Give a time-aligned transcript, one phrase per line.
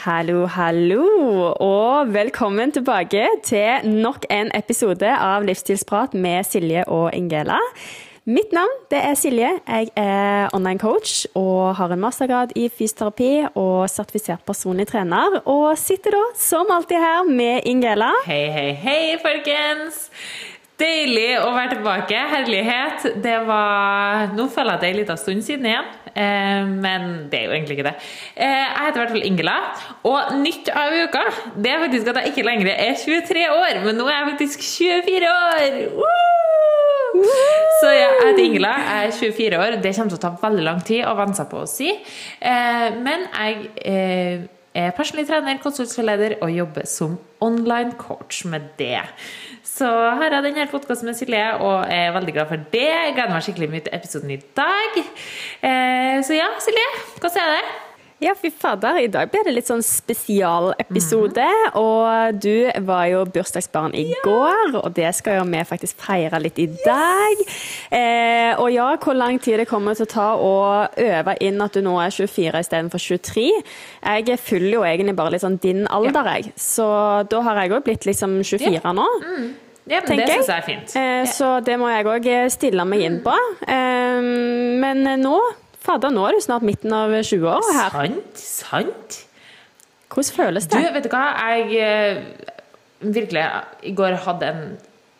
[0.00, 1.02] Hallo, hallo,
[1.60, 7.58] og velkommen tilbake til nok en episode av Livsstilsprat med Silje og Ingela.
[8.24, 9.50] Mitt navn det er Silje.
[9.66, 15.42] Jeg er online coach og har en mastergrad i fysioterapi og sertifisert personlig trener.
[15.44, 18.14] Og sitter da som alltid her med Ingela.
[18.24, 20.06] Hei, hei, hei, folkens!
[20.80, 22.20] Deilig å være tilbake.
[22.30, 23.02] Herlighet.
[23.20, 27.40] Det var Nå føler jeg at det er en liten stund siden igjen, men det
[27.40, 27.94] er jo egentlig ikke det.
[28.36, 29.56] Eh, jeg heter i hvert fall Ingela,
[30.10, 31.24] og nytt av uka
[31.56, 34.66] det er faktisk at jeg ikke lenger er 23 år, men nå er jeg faktisk
[34.66, 35.80] 24 år!
[35.98, 37.24] Woo!
[37.80, 39.76] Så jeg heter Ingela, jeg er 24 år.
[39.82, 42.88] Det kommer til å ta veldig lang tid å venne seg på å si, eh,
[43.00, 49.02] men jeg er personlig trener, konsultleder og jobber som online coach med det.
[49.80, 52.88] Så her er denne podkasten med Silje, og jeg er veldig glad for det.
[52.90, 54.98] Jeg gleder meg skikkelig mye til episoden i dag.
[55.00, 57.62] Eh, så ja, Silje, hvordan er det?
[58.20, 58.98] Ja, fy fader.
[59.00, 61.46] I dag blir det litt sånn spesialepisode.
[61.46, 61.78] Mm.
[61.80, 64.18] Og du var jo bursdagsbarn i ja.
[64.26, 67.40] går, og det skal jo vi faktisk feire litt i dag.
[67.88, 70.52] Eh, og ja, hvor lang tid det kommer til å ta å
[71.06, 73.48] øve inn at du nå er 24 istedenfor 23.
[74.04, 76.52] Jeg følger jo egentlig bare litt sånn din alder, jeg.
[76.60, 76.92] Så
[77.32, 78.96] da har jeg òg blitt liksom 24 ja.
[79.00, 79.08] nå.
[79.24, 79.50] Mm.
[79.90, 80.92] Ja, men det syns jeg er fint.
[81.00, 83.34] Eh, så det må jeg òg stille meg inn på.
[83.66, 84.20] Eh,
[84.84, 85.40] men nå
[85.80, 87.94] Fader, nå er du snart midten av 20 år her.
[87.94, 89.20] Sant, sant.
[90.10, 90.80] Hvordan føles det?
[90.82, 91.24] Du, vet du hva,
[91.54, 92.20] jeg eh,
[93.00, 93.46] virkelig
[93.88, 94.66] i går hadde en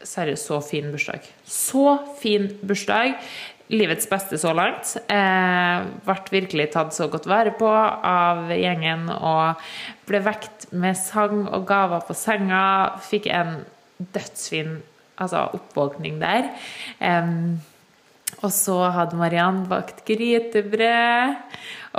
[0.05, 1.25] seriøst så fin bursdag.
[1.49, 3.17] Så fin bursdag.
[3.71, 4.97] Livets beste så langt.
[5.13, 9.63] Eh, ble virkelig tatt så godt vare på av gjengen og
[10.11, 12.63] ble vekt med sang og gaver på senga.
[13.07, 13.61] Fikk en
[14.15, 14.79] dødsfin
[15.21, 16.49] altså, oppvåkning der.
[17.01, 17.61] Um,
[18.41, 21.35] og så hadde Mariann bakt grytebrød.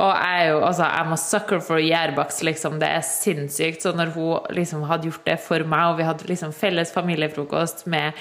[0.02, 2.80] Og jeg, er jo, altså, I'm a sucker for gjærbakst, liksom.
[2.80, 3.84] Det er sinnssykt.
[3.84, 7.86] Så når hun liksom hadde gjort det for meg, og vi hadde liksom felles familiefrokost
[7.92, 8.16] med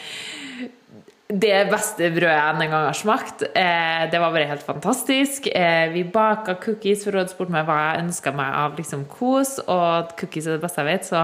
[1.31, 3.45] det beste brødet jeg en gang har smakt.
[3.55, 5.47] Eh, det var bare helt fantastisk.
[5.47, 9.05] Eh, vi baka cookies, for hun hadde spurt meg hva jeg ønska meg av liksom,
[9.11, 11.21] kos, og cookies er det beste jeg vet, så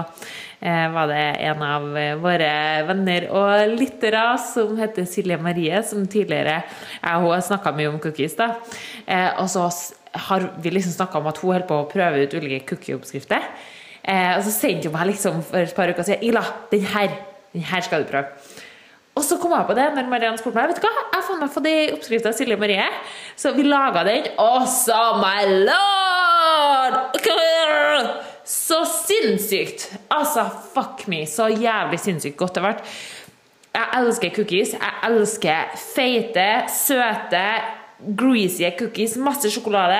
[0.61, 1.87] eh, var det en av
[2.23, 2.51] våre
[2.87, 7.99] venner og lyttere som heter Silje Marie, som tidligere jeg og hun snakka mye om
[8.03, 8.53] cookies, da.
[9.41, 9.65] Og så
[10.27, 13.43] har vi liksom snakka om at hun holder på å prøve ut ulike cookie-oppskrifter.
[14.07, 17.11] Og så sendte hun meg liksom for et par uker sa Ila, den her,
[17.51, 18.31] den her skal du prøve.
[19.17, 21.41] Og så kom jeg på det når Marianne spurte meg Vet du hva, jeg fant
[21.41, 22.87] meg på de oppskriftene av Silje Marie.
[23.39, 24.29] Så vi laga den.
[24.43, 27.17] Og så my lord!
[28.47, 29.89] Så sinnssykt!
[30.13, 30.45] Altså,
[30.75, 31.25] fuck me.
[31.27, 32.85] Så jævlig sinnssykt godt det har vært.
[33.77, 34.71] Jeg elsker cookies.
[34.77, 37.43] Jeg elsker feite, søte
[37.97, 39.97] greasy cookies, masse sjokolade.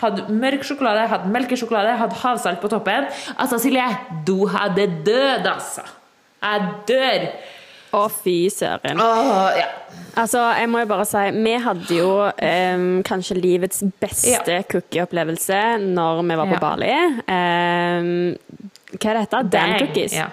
[0.00, 3.08] Hadde mørk sjokolade, hadde melkesjokolade, hadde havsalt på toppen.
[3.36, 3.86] Altså, Silje,
[4.26, 5.86] du hadde død, altså.
[6.40, 7.26] Jeg dør.
[7.90, 9.00] Å, fy søren.
[9.02, 9.66] Oh, ja.
[10.18, 14.66] Altså, jeg må jo bare si, vi hadde jo um, kanskje livets beste ja.
[14.70, 16.60] cookie-opplevelse når vi var på ja.
[16.62, 16.92] Bali.
[17.24, 18.12] Um,
[18.94, 19.48] hva er det heter?
[19.54, 20.14] Dan cookies.
[20.18, 20.28] Ja.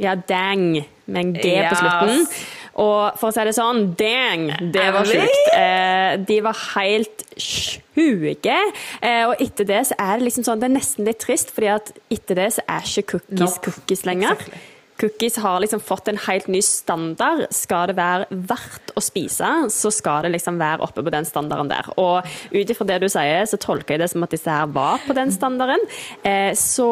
[0.00, 1.72] ja, dang, med en G yes.
[1.72, 2.28] på slutten.
[2.84, 5.50] Og for å si det sånn, dang, det var sjukt.
[5.54, 8.56] Eh, de var helt sjuke.
[8.98, 11.70] Eh, og etter det så er det liksom sånn, det er nesten litt trist, fordi
[11.76, 13.50] at etter det så er ikke cookies no.
[13.68, 14.34] cookies lenger.
[14.34, 17.46] Exactly cookies har liksom fått en helt ny standard.
[17.54, 21.70] Skal det være verdt å spise, så skal det liksom være oppe på den standarden
[21.72, 21.90] der.
[22.00, 25.02] Og ut ifra det du sier, så tolker jeg det som at disse her var
[25.06, 25.82] på den standarden.
[26.22, 26.88] Eh, så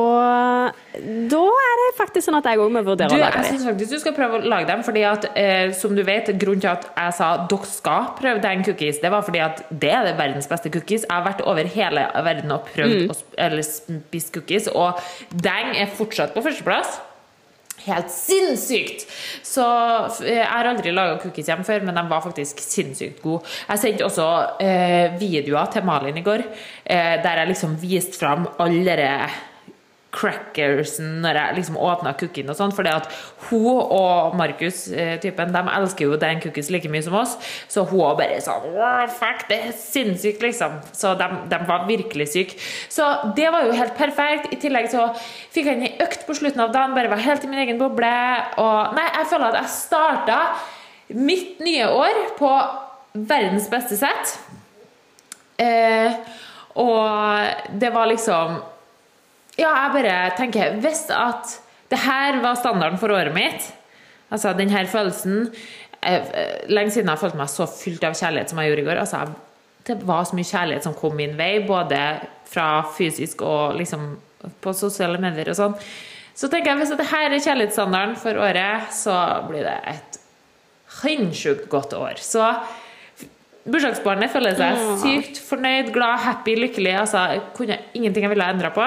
[1.32, 3.46] da er det faktisk sånn at jeg òg må vurdere du, å lage dem.
[3.46, 6.32] Jeg syns faktisk du skal prøve å lage dem, fordi at eh, som du vet,
[6.42, 9.94] grunnen til at jeg sa dere skal prøve den cookies, det var fordi at det
[9.94, 11.06] er det verdens beste cookies.
[11.06, 13.14] Jeg har vært over hele verden og prøvd mm.
[13.14, 15.00] å eller spist cookies, og
[15.32, 17.00] den er fortsatt på førsteplass
[17.86, 19.06] helt sinnssykt!
[19.46, 19.64] Så
[20.26, 23.46] jeg har aldri laga cookies hjemme før, men de var faktisk sinnssykt gode.
[23.68, 24.28] Jeg sendte også
[24.62, 26.44] eh, videoer til Malin i går,
[26.84, 28.98] eh, der jeg liksom viste fram alle
[30.12, 32.84] crackersen når jeg liksom åpna cookien og sånn, For
[33.48, 37.36] hun og Markus, eh, de elsker jo den cookies like mye som oss,
[37.68, 38.76] så hun var bare sånn
[39.16, 40.78] Fuck, det er sinnssykt, liksom.
[40.92, 42.58] Så de, de, var virkelig syke.
[42.92, 43.06] Så
[43.36, 44.52] det var jo helt perfekt.
[44.52, 45.08] I tillegg så
[45.52, 48.12] fikk jeg en økt på slutten av dagen, bare var helt i min egen boble.
[48.62, 50.38] Og nei, jeg føler at jeg starta
[51.12, 52.52] mitt nye år på
[53.12, 54.36] verdens beste sett.
[55.60, 56.20] Eh,
[56.80, 58.60] og det var liksom
[59.58, 61.58] ja, jeg bare tenker Hvis at
[61.92, 63.66] det her var standarden for året mitt,
[64.32, 65.50] altså den her følelsen
[66.00, 66.22] eh,
[66.72, 69.02] Lenge siden jeg har følt meg så fylt av kjærlighet som jeg gjorde i går.
[69.04, 69.26] altså
[69.86, 71.98] det var så mye kjærlighet som kom min vei, både
[72.46, 74.12] fra fysisk og liksom
[74.62, 75.74] på sosiale medier og sånn.
[76.38, 79.16] Så tenker jeg hvis dette her er kjærlighetsstandarden for året, så
[79.48, 80.20] blir det et
[81.02, 82.22] sinnssykt godt år.
[82.22, 82.44] Så
[83.62, 86.94] bursdagsbarnet føler seg sykt fornøyd, glad, happy, lykkelig.
[87.04, 87.22] Altså,
[87.54, 88.86] kunne ingenting jeg ville ha endra på.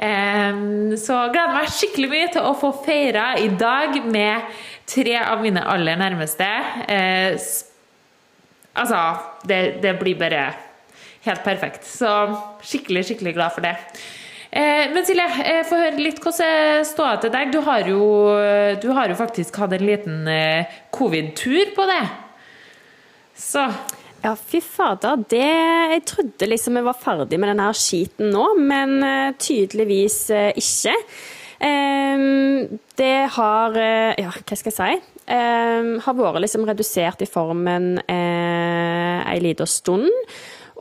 [0.00, 5.44] Um, så gleder meg skikkelig mye til å få feira i dag med tre av
[5.44, 6.48] mine aller nærmeste.
[6.88, 7.36] Uh,
[8.80, 9.02] altså,
[9.48, 10.46] det, det blir bare
[11.26, 11.84] helt perfekt.
[11.84, 12.12] Så
[12.64, 13.76] skikkelig, skikkelig glad for det.
[14.56, 17.52] Uh, men Silje, eh, få høre litt hvordan ståa til deg.
[17.52, 18.00] Du har, jo,
[18.80, 22.04] du har jo faktisk hatt en liten uh, covid-tur på det.
[23.36, 23.66] Så
[24.26, 25.22] ja, fy fader.
[25.30, 25.46] Det,
[25.94, 28.98] jeg trodde liksom jeg var ferdig med denne skiten nå, men
[29.40, 30.20] tydeligvis
[30.58, 30.94] ikke.
[31.56, 33.78] Um, det har
[34.20, 35.14] Ja, hva skal jeg si?
[35.26, 40.10] Um, har vært liksom redusert i formen uh, ei lita stund.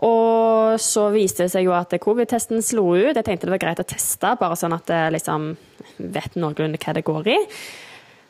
[0.03, 3.15] Og så viste det seg jo at covid-testen slo ut.
[3.15, 5.53] Jeg tenkte det var greit å teste, bare sånn at jeg liksom
[5.97, 7.38] vet noenlunde hva det går i.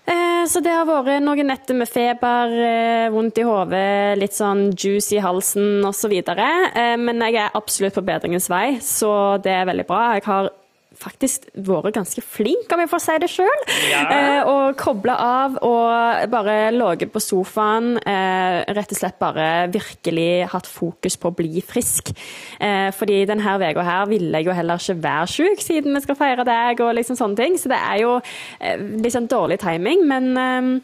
[0.05, 4.67] Eh, så det har vært noen netter med feber, eh, vondt i hodet, litt sånn
[4.77, 6.13] juice i halsen osv.
[6.13, 10.13] Eh, men jeg er absolutt på bedringens vei, så det er veldig bra.
[10.13, 10.51] Jeg har
[10.99, 13.61] faktisk vært ganske flink, om jeg får si det sjøl.
[13.91, 14.01] Ja.
[14.15, 17.95] Eh, og kobla av og bare ligget på sofaen.
[17.99, 22.13] Eh, rett og slett bare virkelig hatt fokus på å bli frisk.
[22.59, 26.19] Eh, fordi denne uka her ville jeg jo heller ikke være sjuk, siden vi skal
[26.19, 27.59] feire deg og liksom sånne ting.
[27.59, 28.17] Så det er jo
[28.59, 30.05] eh, liksom dårlig timing.
[30.07, 30.75] men eh,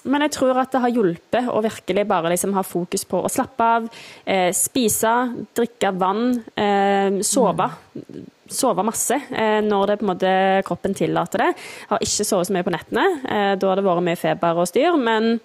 [0.00, 3.28] men jeg tror at det har hjulpet å virkelig bare liksom ha fokus på å
[3.28, 3.88] slappe av,
[4.24, 5.12] eh, spise,
[5.52, 7.68] drikke vann, eh, sove.
[8.00, 10.34] Mm sove masse eh, når det på en måte
[10.66, 11.48] kroppen tillater det.
[11.92, 13.06] Har ikke sovet så mye på nettene.
[13.24, 14.98] Eh, da har det vært mye feber og styr.
[15.00, 15.38] Men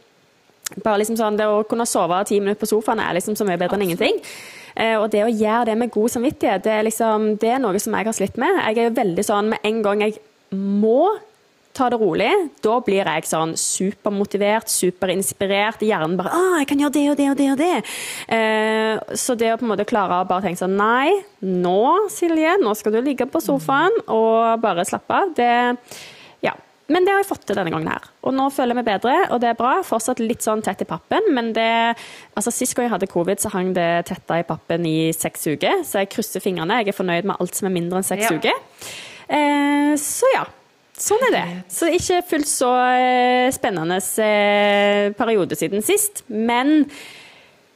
[0.82, 3.60] bare liksom sånn, det å kunne sove ti minutter på sofaen er liksom så mye
[3.62, 4.20] bedre enn ingenting.
[4.76, 7.80] Eh, og det å gjøre det med god samvittighet, det er, liksom, det er noe
[7.80, 8.60] som jeg har slitt med.
[8.74, 10.20] Jeg er veldig sånn med en gang jeg
[10.56, 11.16] må
[11.76, 12.32] ta det rolig.
[12.64, 15.84] Da blir jeg sånn supermotivert, superinspirert.
[15.86, 17.96] Hjernen bare ah, 'Jeg kan gjøre det og det og det og det'.
[18.36, 21.12] Eh, så det å på en måte klare å bare tenke sånn Nei,
[21.42, 25.36] nå, Silje, nå skal du ligge på sofaen og bare slappe av.
[25.36, 25.78] Det
[26.42, 26.54] Ja.
[26.88, 28.04] Men det har jeg fått til denne gangen her.
[28.22, 29.82] Og nå føler jeg meg bedre, og det er bra.
[29.82, 31.96] Fortsatt litt sånn tett i pappen, men det
[32.36, 35.82] Altså, sist gang jeg hadde covid, så hang det tetta i pappen i seks uker,
[35.84, 36.84] så jeg krysser fingrene.
[36.84, 38.38] Jeg er fornøyd med alt som er mindre enn seks ja.
[38.38, 38.54] uker.
[39.30, 40.46] Eh, så ja.
[40.96, 41.46] Sånn er det.
[41.72, 46.24] Så ikke fullt så eh, spennende eh, periode siden sist.
[46.32, 46.86] Men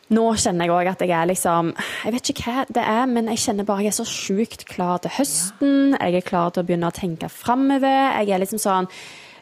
[0.09, 3.27] nå kjenner jeg òg at jeg er liksom Jeg vet ikke hva det er, men
[3.29, 5.97] jeg kjenner bare jeg er så sjukt klar til høsten.
[5.99, 8.15] Jeg er klar til å begynne å tenke framover.
[8.21, 8.89] Jeg er liksom sånn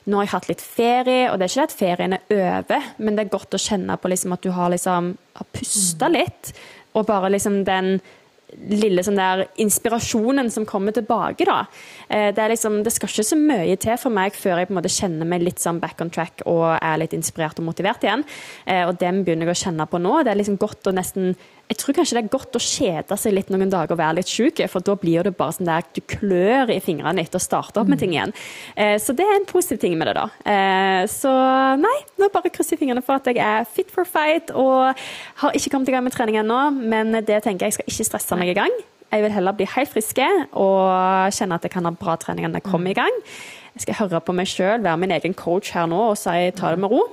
[0.08, 2.86] nå har jeg hatt litt ferie, og det er ikke det at ferien er over,
[3.04, 6.14] men det er godt å kjenne på liksom at du har, liksom, har pusta mm.
[6.16, 6.52] litt.
[6.96, 7.98] Og bare liksom den
[8.66, 11.60] lille sånn der inspirasjonen som kommer tilbake, da.
[12.10, 14.80] Eh, det, liksom, det, skal ikke så mye til for meg før jeg på en
[14.80, 18.26] måte kjenner meg litt sånn back on track og er litt inspirert og motivert igjen.
[18.66, 20.16] Eh, og den begynner jeg å kjenne på nå.
[20.24, 21.36] Det er liksom godt å nesten
[21.68, 24.30] jeg tror kanskje det er godt å kjede seg litt noen dager og være litt
[24.32, 27.82] syk, for da blir det bare sånn der du klør i fingrene etter å starte
[27.82, 28.32] opp med ting igjen.
[28.80, 30.28] Eh, så det er en positiv ting med det, da.
[30.48, 31.34] Eh, så
[31.82, 34.96] nei, nå bare krysser jeg fingrene for at jeg er fit for fight og
[35.44, 38.08] har ikke kommet i gang med trening ennå, men det tenker jeg jeg skal ikke
[38.14, 38.80] stresse meg i gang.
[39.12, 42.62] Jeg vil heller bli helt frisk og kjenne at jeg kan ha bra trening når
[42.62, 43.22] jeg kommer i gang.
[43.76, 46.72] Jeg skal høre på meg sjøl, være min egen coach her nå og si ta
[46.72, 47.04] det med ro.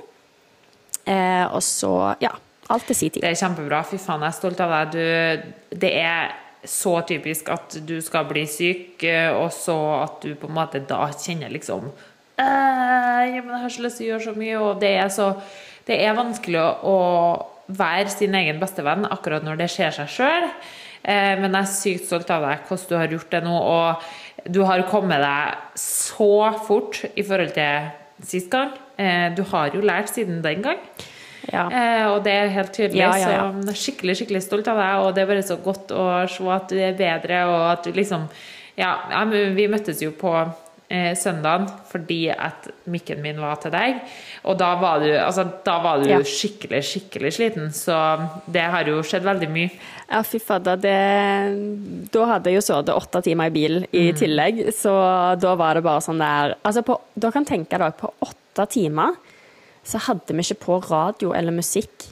[1.05, 2.31] Eh, og så, ja
[2.73, 3.21] Alt til sin tid.
[3.21, 3.83] Det er kjempebra.
[3.85, 4.95] Fy faen, jeg er stolt av deg.
[4.95, 6.33] Du, det er
[6.65, 10.81] så typisk at du skal bli syk, eh, og så at du på en måte
[10.89, 11.91] da kjenner liksom
[12.35, 15.29] ja, men Jeg har så lyst til å gjøre så mye, og det er så
[15.87, 16.95] Det er vanskelig å,
[17.65, 20.43] være sin egen bestevenn akkurat når det skjer seg sjøl.
[21.01, 23.55] Eh, men jeg er sykt stolt av deg, hvordan du har gjort det nå.
[23.55, 27.89] Og du har kommet deg så fort i forhold til
[28.25, 28.73] sist gang.
[29.01, 30.81] Eh, du har jo lært siden den gang.
[31.51, 31.65] Ja.
[31.69, 33.01] Eh, og det er helt tydelig.
[33.01, 36.05] Ja, ja, så skikkelig skikkelig stolt av deg, og det er bare så godt å
[36.31, 38.29] se at du er bedre, og at du liksom
[38.75, 38.91] Ja,
[39.31, 40.33] vi møttes jo på
[40.91, 44.01] eh, søndagen fordi at mikken min var til deg,
[44.43, 47.95] og da var du, altså, da var du skikkelig, skikkelig sliten, så
[48.51, 49.69] det har jo skjedd veldig mye.
[50.09, 50.81] Ja, fy fader.
[50.83, 54.19] Da hadde jeg jo sittet åtte timer i bil i mm.
[54.19, 54.93] tillegg, så
[55.39, 59.15] da var det bare sånn der Altså, på, da kan tenke deg på åtte timer
[59.85, 62.09] så hadde vi ikke på radio eller musikk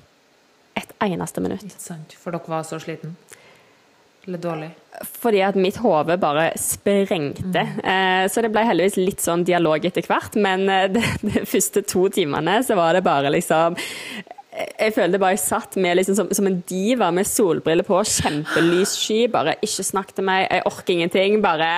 [0.77, 1.65] et eneste minutt.
[1.65, 3.15] Ikke sant, For dere var så sliten?
[4.27, 4.69] Eller dårlig?
[5.19, 7.65] Fordi at mitt hode bare sprengte.
[7.65, 7.79] Mm.
[7.81, 11.83] Eh, så det ble heldigvis litt sånn dialog etter hvert, men eh, de, de første
[11.89, 13.77] to timene så var det bare liksom
[14.53, 18.91] jeg følte bare jeg satt med liksom som, som, en diva med solbriller på, kjempelys
[18.99, 21.69] sky, bare ikke snakk til meg, jeg orker ingenting, bare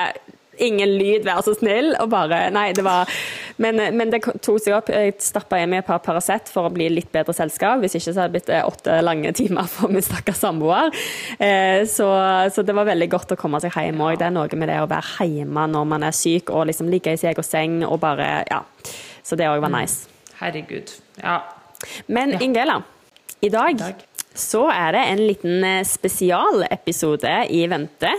[0.64, 1.94] Ingen lyd, vær så snill.
[2.02, 3.10] Og bare Nei, det var
[3.62, 4.90] Men, men det tok seg opp.
[4.92, 7.80] Jeg stappa i meg et par Paracet for å bli litt bedre selskap.
[7.84, 10.92] Hvis ikke så hadde det blitt eh, åtte lange timer for min stakkars samboer.
[11.40, 12.10] Eh, så,
[12.52, 14.18] så, det var veldig godt å komme seg hjem òg.
[14.20, 17.16] Det er noe med det å være hjemme når man er syk, og liksom ligge
[17.16, 18.64] i sin egen seng og bare Ja.
[19.26, 19.80] Så det òg var mm.
[19.80, 20.12] nice.
[20.38, 20.92] Herregud.
[21.18, 21.40] Ja.
[22.06, 22.42] Men ja.
[22.46, 22.76] Ingela,
[23.42, 24.04] i dag, I dag
[24.36, 28.12] så er det en liten eh, spesialepisode i vente.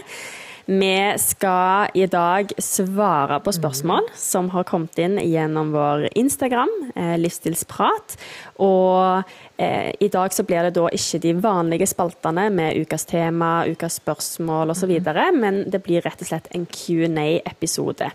[0.66, 7.12] Vi skal i dag svare på spørsmål som har kommet inn gjennom vår Instagram, eh,
[7.23, 8.16] Livsstilsprat.
[8.58, 9.23] Og
[9.62, 14.00] eh, i dag så blir det da ikke de vanlige spaltene med ukas tema, ukas
[14.02, 15.38] spørsmål osv., mm.
[15.38, 18.11] men det blir rett og slett en Q&A-episode.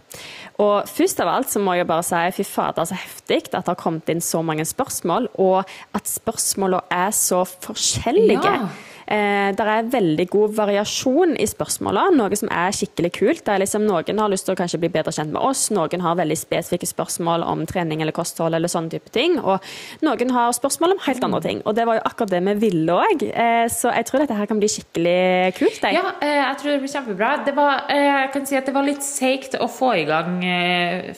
[0.59, 3.67] Og først av alt så må jeg bare si fy fader, så heftig at det
[3.71, 5.63] har kommet inn så mange spørsmål, og
[5.95, 8.43] at spørsmålene er så forskjellige.
[8.43, 8.90] Ja.
[9.11, 13.43] Eh, det er veldig god variasjon i spørsmålene, noe som er skikkelig kult.
[13.47, 16.19] Det liksom, noen har lyst til å kanskje bli bedre kjent med oss, noen har
[16.19, 19.59] veldig spesifikke spørsmål om trening eller kosthold eller sånne type ting, og
[20.05, 21.63] noen har spørsmål om helt andre ting.
[21.65, 24.51] Og det var jo akkurat det vi ville òg, eh, så jeg tror dette her
[24.51, 25.17] kan bli skikkelig
[25.59, 25.81] kult.
[25.81, 25.97] Jeg.
[25.97, 27.33] Ja, eh, jeg tror det blir kjempebra.
[27.47, 30.39] Det var, jeg kan si at det var litt seigt å få i gang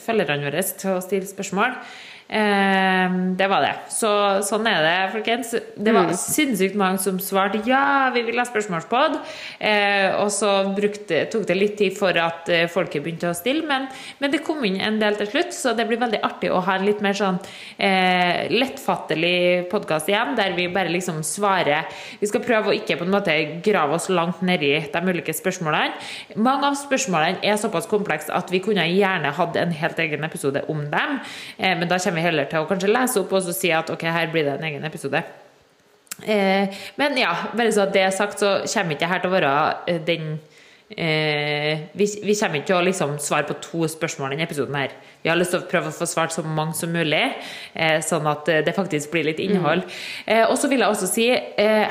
[0.00, 1.78] følgerne våre til å stille spørsmål.
[2.34, 3.74] Ehm, det var det.
[3.94, 4.10] Så
[4.42, 5.52] sånn er det, folkens.
[5.54, 6.16] Det var mm.
[6.18, 9.20] sinnssykt mange som svarte ja, vi vil ha spørsmålspod.
[9.62, 13.62] Eh, og så brukte, tok det litt tid for at eh, folket begynte å stille,
[13.68, 13.86] men,
[14.18, 16.74] men, det kom inn en del til slutt, så det blir veldig artig å ha
[16.74, 17.38] en litt mer sånn
[17.78, 21.86] eh, lettfattelig podkast igjen, der vi bare liksom svarer
[22.18, 25.94] Vi skal prøve å ikke på en måte grave oss langt nedi de ulike spørsmålene.
[26.42, 30.64] Mange av spørsmålene er såpass komplekse at vi kunne gjerne hatt en helt egen episode
[30.72, 31.20] om dem,
[31.58, 33.92] eh, men da kommer vi heller til å kanskje lese opp og så si at
[33.92, 35.22] ok, her blir det en egen episode.
[36.22, 39.54] Eh, men ja, bare så det er sagt, så kommer ikke her til å være
[39.90, 40.36] eh, den
[40.90, 44.76] eh, vi, vi, kommer ikke til å liksom svare på to spørsmål i denne episoden.
[44.78, 47.24] her Vi har lyst til å prøve å få svart så mange som mulig,
[47.74, 49.84] eh, sånn at eh, det faktisk blir litt innhold.
[49.84, 49.98] Mm.
[50.26, 51.28] Eh, og så vil jeg også si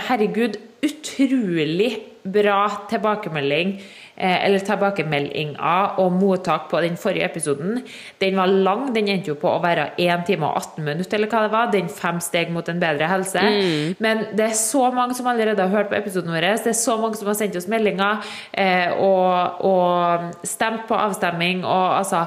[0.08, 1.92] herregud, utrolig
[2.24, 3.78] bra tilbakemelding
[4.18, 7.80] eller tilbakemeldinga og mottak på den forrige episoden.
[8.22, 11.32] Den var lang, den endte jo på å være 1 time og 18 minutter, eller
[11.32, 11.72] hva det var.
[11.74, 13.42] Den fem steg mot en bedre helse.
[13.42, 13.96] Mm.
[14.04, 16.50] Men det er så mange som allerede har hørt på episoden vår.
[16.64, 21.66] Det er så mange som har sendt oss meldinger eh, og, og stemt på avstemming.
[21.66, 22.26] og altså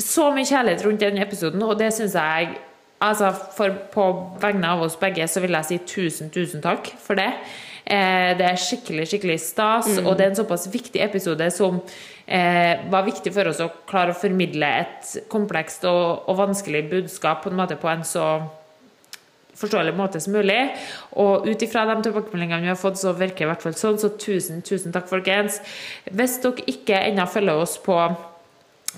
[0.00, 2.54] så mye kjærlighet rundt den episoden, og det syns jeg
[3.00, 4.04] altså for, På
[4.40, 7.32] vegne av oss begge så vil jeg si tusen, tusen takk for det.
[7.90, 10.06] Eh, det er skikkelig skikkelig stas, mm.
[10.06, 11.80] og det er en såpass viktig episode som
[12.22, 17.42] eh, var viktig for oss å klare å formidle et komplekst og, og vanskelig budskap
[17.42, 18.28] på en måte på en så
[19.60, 20.60] forståelig måte som mulig.
[21.20, 23.98] Og ut ifra de tilbakemeldingene vi har fått, så virker det i hvert fall sånn.
[24.00, 25.58] Så tusen, tusen takk, folkens.
[26.08, 27.98] Hvis dere ikke ennå følger oss på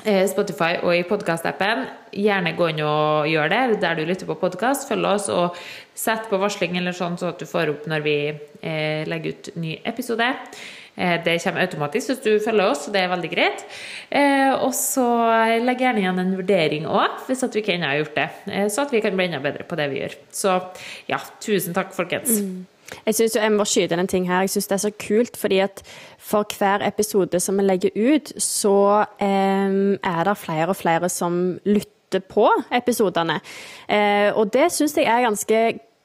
[0.05, 1.85] Eh, Spotify og i podkastappen.
[2.17, 4.87] Gjerne gå inn og gjør det der du lytter på podkast.
[4.89, 5.59] Følg oss og
[5.95, 9.51] sett på varsling eller sånn, så at du får opp når vi eh, legger ut
[9.61, 10.29] ny episode.
[10.95, 13.65] Eh, det kommer automatisk hvis du følger oss, så det er veldig greit.
[14.11, 15.07] Eh, og så
[15.65, 18.29] legg gjerne igjen en vurdering òg, hvis at vi ikke ennå har gjort det.
[18.53, 20.19] Eh, så at vi kan bli enda bedre på det vi gjør.
[20.33, 20.59] Så
[21.09, 22.43] ja, tusen takk, folkens.
[22.43, 22.67] Mm.
[23.07, 24.45] Jeg synes jeg må skyte en ting her.
[24.45, 25.81] Jeg syns det er så kult, fordi at
[26.21, 32.02] for hver episode som vi legger ut, så er det flere og flere som lytter
[32.21, 33.41] på episodene.
[33.89, 35.63] Eh, og det syns jeg er ganske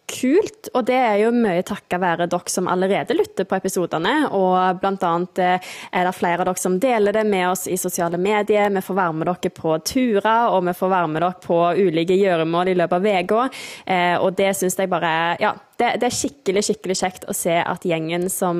[0.07, 4.13] kult, og det er jo mye takket være dere som allerede lytter på episodene.
[4.35, 8.19] Og annet eh, er det flere av dere som deler det med oss i sosiale
[8.21, 8.71] medier.
[8.71, 12.17] Vi får være med dere på turer, og vi får være med dere på ulike
[12.17, 13.47] gjøremål i løpet av uka.
[13.85, 17.53] Eh, og det syns jeg bare Ja, det, det, er skikkelig skikkelig kjekt å se
[17.59, 18.57] at gjengen som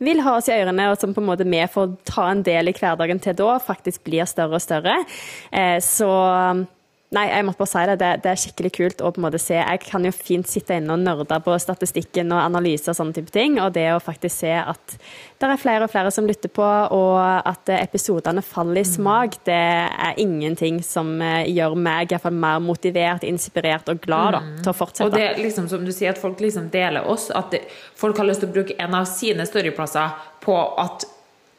[0.00, 2.70] vil ha oss i ørene, og som på en måte vi får ta en del
[2.70, 5.00] i hverdagen til da, faktisk blir større og større.
[5.50, 6.08] Eh, så
[7.16, 7.94] Nei, jeg måtte bare si det.
[8.02, 8.08] det.
[8.20, 8.32] det.
[8.34, 9.56] er skikkelig kult å på en måte se.
[9.56, 13.32] Jeg kan jo fint sitte inne og nerde på statistikken og analyse og sånne type
[13.32, 13.56] ting.
[13.64, 14.96] Og det å faktisk se at
[15.40, 18.90] det er flere og flere som lytter på, og at episodene faller i mm.
[18.90, 24.42] smak, det er ingenting som eh, gjør meg iallfall mer motivert, inspirert og glad da,
[24.44, 24.58] mm.
[24.66, 25.06] til å fortsette.
[25.08, 27.30] Og det er liksom som du sier, at folk liksom deler oss.
[27.32, 27.56] At
[27.96, 30.12] folk har lyst til å bruke en av sine storyplasser
[30.44, 31.08] på at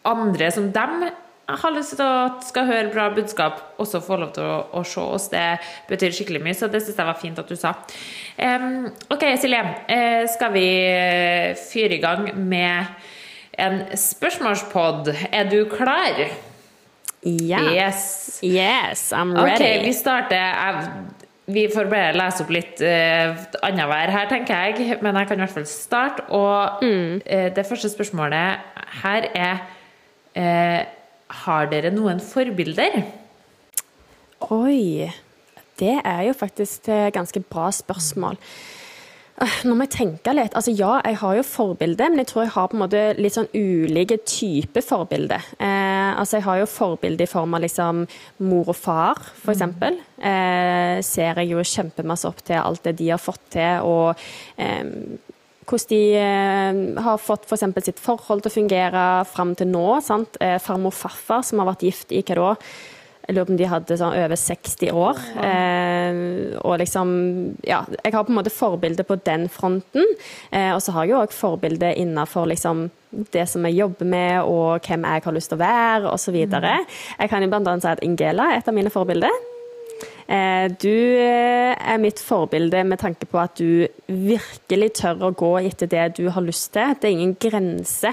[0.09, 1.09] andre som dem
[1.57, 5.01] har lyst til at skal høre bra budskap, også få lov til å, å, se
[5.01, 5.29] oss.
[5.31, 5.45] Det
[5.89, 7.73] betyr skikkelig mye, så det syns jeg var fint at du sa.
[8.37, 9.61] Um, ok, Silje.
[9.89, 12.91] Uh, skal vi eh, fyre i gang med
[13.59, 15.13] en spørsmålspod?
[15.31, 16.21] Er du klar?
[17.23, 17.65] Ja.
[17.73, 18.39] Yes.
[18.43, 19.65] yes, I'm ready.
[19.79, 21.17] Ok, vi starter
[21.49, 23.33] vi får bare lese opp litt uh,
[23.65, 24.99] annenhver her, tenker jeg.
[25.01, 26.27] Men jeg kan i hvert fall starte.
[26.29, 27.21] Og mm.
[27.25, 28.61] uh, det første spørsmålet
[29.01, 29.63] her er
[30.37, 30.98] uh,
[31.29, 33.01] Har dere noen forbilder?
[34.49, 35.09] Oi.
[35.79, 38.39] Det er jo faktisk et ganske bra spørsmål.
[39.39, 40.55] Nå må jeg tenke litt.
[40.57, 43.35] Altså Ja, jeg har jo forbilde, men jeg tror jeg har på en måte litt
[43.37, 45.39] sånn ulike typer forbilde.
[45.55, 48.03] Eh, altså Jeg har jo forbilde i form av liksom
[48.43, 49.63] mor og far, f.eks.
[49.63, 50.01] Mm.
[50.19, 54.19] Eh, ser jeg jo kjempemasse opp til alt det de har fått til, og
[54.59, 54.83] eh,
[55.69, 57.45] hvordan de eh, har fått.
[57.49, 59.87] For sitt forhold til å fungere fram til nå.
[60.05, 60.39] sant?
[60.41, 62.55] Eh, farmor farfar, som har vært gift i hva da?
[63.29, 65.19] Jeg lurer på om de hadde sånn over 60 år.
[65.45, 66.21] Eh,
[66.65, 67.09] og liksom
[67.61, 70.07] Ja, jeg har på en måte forbilde på den fronten.
[70.49, 72.87] Eh, og så har jeg jo òg forbilde innafor liksom
[73.33, 76.35] det som jeg jobber med, og hvem jeg har lyst til å være, osv.
[76.49, 76.89] Mm.
[77.19, 77.77] Jeg kan jo bl.a.
[77.77, 79.33] si at Ingela er et av mine forbilder.
[80.29, 85.49] Eh, du eh, er mitt forbilde med tanke på at du virkelig tør å gå
[85.63, 86.93] etter det du har lyst til.
[86.93, 88.11] Det er ingen grense,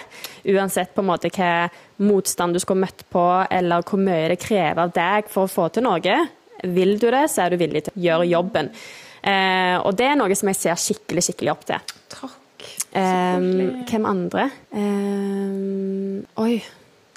[0.48, 1.66] uansett på en måte hva
[2.00, 5.68] motstand du skulle møtt på, eller hvor mye det krever av deg for å få
[5.74, 6.16] til noe.
[6.64, 8.72] Vil du det, så er du villig til å gjøre jobben.
[9.20, 11.94] Eh, og det er noe som jeg ser skikkelig, skikkelig opp til.
[12.16, 12.42] Takk.
[12.96, 14.48] Um, hvem andre?
[14.72, 16.62] Um, oi,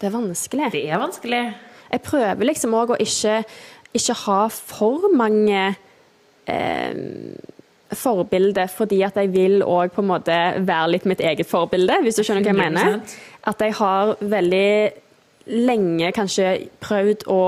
[0.01, 0.74] det er vanskelig.
[0.75, 1.44] Det er vanskelig.
[1.89, 3.39] Jeg prøver liksom òg å ikke
[3.96, 5.63] ikke ha for mange
[6.50, 7.00] eh,
[7.89, 12.19] forbilder, fordi at jeg vil òg på en måte være litt mitt eget forbilde, hvis
[12.19, 13.19] du skjønner hva jeg mener.
[13.50, 14.72] At jeg har veldig
[15.50, 17.43] lenge kanskje prøvd å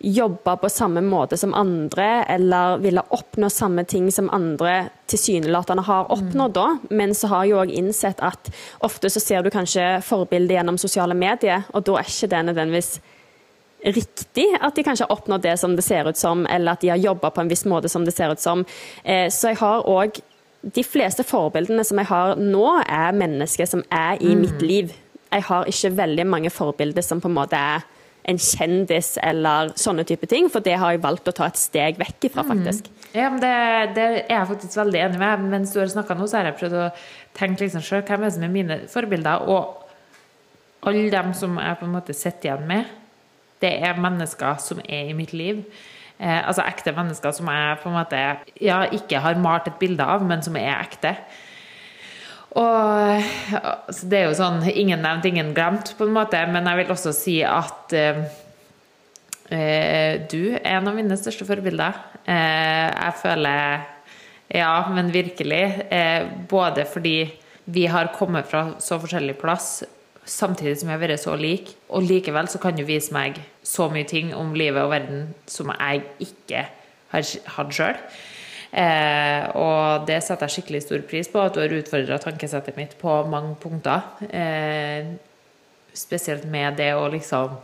[0.00, 6.08] jobbe på samme måte som andre, eller ville oppnå samme ting som andre tilsynelatende har
[6.12, 6.66] oppnådd da.
[6.88, 8.50] Men så har jeg òg innsett at
[8.86, 12.94] ofte så ser du kanskje forbildet gjennom sosiale medier, og da er ikke det nødvendigvis
[13.84, 16.92] riktig at de kanskje har oppnådd det som det ser ut som, eller at de
[16.92, 18.64] har jobba på en viss måte som det ser ut som.
[19.04, 20.20] Eh, så jeg har òg
[20.60, 24.40] De fleste forbildene som jeg har nå, er mennesker som er i mm.
[24.42, 24.90] mitt liv.
[25.32, 27.86] Jeg har ikke veldig mange forbilder som på en måte er
[28.28, 31.96] en kjendis eller sånne type ting, for det har jeg valgt å ta et steg
[31.96, 32.50] vekk ifra, mm.
[32.52, 32.90] faktisk.
[32.92, 33.08] Mm.
[33.14, 33.54] Ja, men det,
[33.96, 35.48] det, er jeg faktisk veldig enig med.
[35.56, 36.86] Mens du har snakka nå, så har jeg prøvd å
[37.40, 39.48] tenke liksom sjøl hvem er som er mine forbilder.
[39.48, 42.96] Og alle dem som jeg på en måte sitter igjen med,
[43.60, 45.62] det er mennesker som er i mitt liv.
[46.20, 48.18] Eh, altså ekte mennesker som jeg på en måte
[48.60, 51.14] ja, ikke har malt et bilde av, men som er ekte.
[52.58, 53.22] Og
[53.62, 56.94] altså, Det er jo sånn ingen nevnt, ingen glemt, på en måte, men jeg vil
[56.96, 58.24] også si at eh,
[59.54, 62.04] eh, du er en av mine største forbilder.
[62.24, 63.88] Eh, jeg føler
[64.50, 65.62] Ja, men virkelig.
[65.94, 67.30] Eh, både fordi
[67.70, 69.84] vi har kommet fra så forskjellig plass,
[70.30, 71.72] samtidig som jeg har vært så lik.
[71.90, 75.72] Og likevel så kan du vise meg så mye ting om livet og verden som
[75.74, 76.66] jeg ikke
[77.10, 77.98] har hatt sjøl.
[78.70, 82.94] Eh, og det setter jeg skikkelig stor pris på, at du har utfordra tankesettet mitt
[83.00, 84.06] på mange punkter.
[84.30, 85.10] Eh,
[85.96, 87.58] spesielt med det å liksom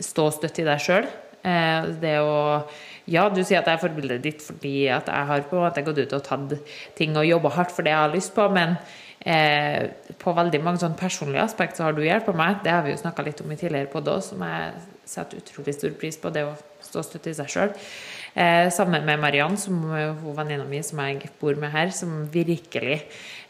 [0.00, 1.10] stå støtt i deg sjøl.
[1.44, 2.64] Eh, det å
[3.08, 5.80] Ja, du sier at jeg er forbildet ditt fordi at jeg har på en måte
[5.80, 6.50] gått ut og tatt
[6.98, 8.76] ting og jobba hardt for det jeg har lyst på, men
[9.18, 12.60] Eh, på veldig mange sånn personlige aspekt så har du hjulpet meg.
[12.62, 14.72] Det har vi jo snakka litt om i tidligere podd òg, som jeg
[15.08, 16.32] setter utrolig stor pris på.
[16.34, 16.54] Det å
[16.84, 17.74] stå støtt i seg sjøl.
[18.38, 23.00] Eh, sammen med Mariann, som hun venninna mi som jeg bor med her, som virkelig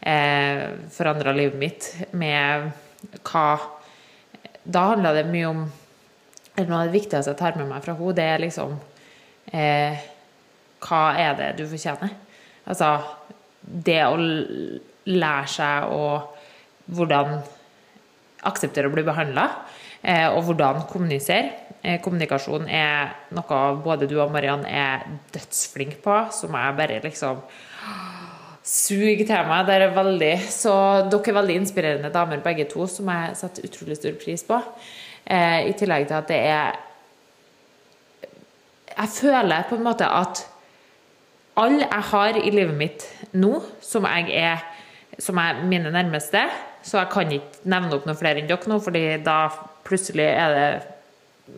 [0.01, 2.71] eh, forandra livet mitt med
[3.23, 3.49] hva
[4.69, 5.61] Da handla det mye om
[6.59, 8.73] Noe av det viktigste jeg tar med meg fra henne, det er liksom
[9.55, 10.01] eh,
[10.83, 12.11] Hva er det du fortjener?
[12.67, 12.97] Altså
[13.61, 14.17] det å
[15.05, 16.03] lære seg å
[16.89, 17.39] hvordan
[18.49, 19.47] akseptere å bli behandla,
[20.01, 21.51] eh, og hvordan kommunisere.
[21.83, 27.39] Eh, kommunikasjon er noe både du og Mariann er dødsflink på, som jeg bare liksom
[28.69, 29.65] suger til meg.
[29.65, 30.73] Det er veldig, så
[31.09, 34.59] dere er veldig inspirerende damer begge to, som jeg setter utrolig stor pris på.
[35.25, 36.77] Eh, I tillegg til at det er
[38.99, 40.41] Jeg føler på en måte at
[41.55, 44.59] alle jeg har i livet mitt nå, som jeg er
[45.19, 46.45] som er mine nærmeste.
[46.83, 49.41] Så jeg kan ikke nevne opp noen flere enn dere nå, fordi da
[49.87, 50.69] plutselig er det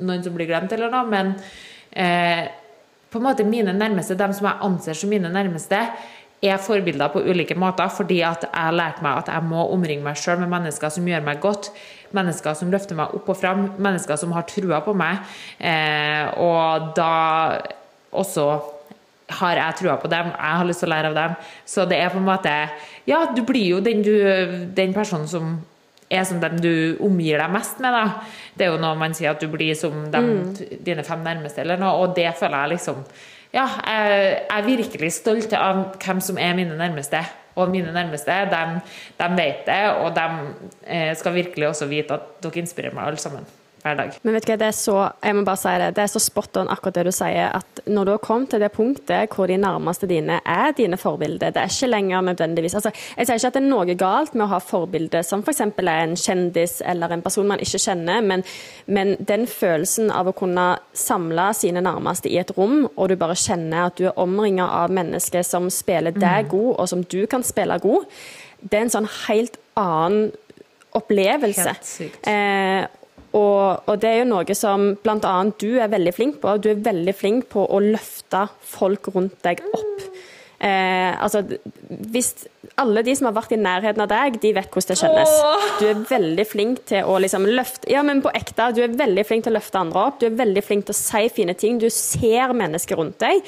[0.01, 1.05] noen som blir glemt, eller noe.
[1.11, 1.35] Men
[1.91, 2.47] eh,
[3.11, 5.83] på en måte mine nærmeste, dem som jeg anser som mine nærmeste,
[6.41, 10.01] er forbilder på ulike måter, fordi at jeg har lært meg at jeg må omringe
[10.01, 11.69] meg sjøl med mennesker som gjør meg godt.
[12.17, 15.21] Mennesker som løfter meg opp og fram, mennesker som har trua på meg.
[15.59, 17.11] Eh, og da
[18.11, 18.47] også
[19.39, 21.35] har jeg trua på dem, jeg har lyst til å lære av dem.
[21.65, 22.55] Så det er på en måte
[23.09, 24.13] Ja, du blir jo den, du,
[24.77, 25.59] den personen som
[26.11, 28.23] er som dem du omgir deg mest med, da.
[28.57, 30.81] Det er jo noe man sier at du blir som dem, mm.
[30.83, 33.05] dine fem nærmeste, eller noe, og det føler jeg liksom
[33.51, 37.19] ja, jeg er virkelig stolt av hvem som er mine nærmeste.
[37.59, 38.61] Og mine nærmeste, de,
[39.19, 40.27] de vet det, og de
[40.87, 43.43] eh, skal virkelig også vite at dere inspirerer meg alle sammen
[43.81, 44.15] hver dag.
[44.21, 46.21] Men vet du hva, det er så jeg må bare si det, det er så
[46.21, 49.49] spot on akkurat det du sier, at når du har kommet til det punktet hvor
[49.49, 53.51] de nærmeste dine er dine forbilder, det er ikke lenger nødvendigvis altså, Jeg sier ikke
[53.51, 55.63] at det er noe galt med å ha forbilder som f.eks.
[55.81, 58.43] Er en kjendis eller en person man ikke kjenner, men,
[58.85, 60.67] men, den følelsen av å kunne
[60.97, 64.93] samle sine nærmeste i et rom, og du bare kjenner at du er omringa av
[64.93, 66.51] mennesker som spiller deg mm.
[66.53, 68.07] god, og som du kan spille god,
[68.61, 70.31] det er en sånn helt annen
[70.97, 71.69] opplevelse.
[71.71, 72.27] Helt sykt.
[72.27, 72.85] Eh,
[73.37, 75.35] og, og, det er jo noe som bl.a.
[75.61, 76.57] du er veldig flink på.
[76.59, 80.05] Du er veldig flink på å løfte folk rundt deg opp.
[80.61, 81.41] Eh, altså,
[82.13, 82.35] hvis
[82.77, 85.31] alle de som har vært i nærheten av deg, de vet hvordan det kjennes.
[85.79, 88.69] Du er veldig flink til å liksom løfte Ja, men på ekte.
[88.75, 90.19] Du er veldig flink til å løfte andre opp.
[90.21, 91.79] Du er veldig flink til å si fine ting.
[91.81, 93.41] Du ser mennesker rundt deg.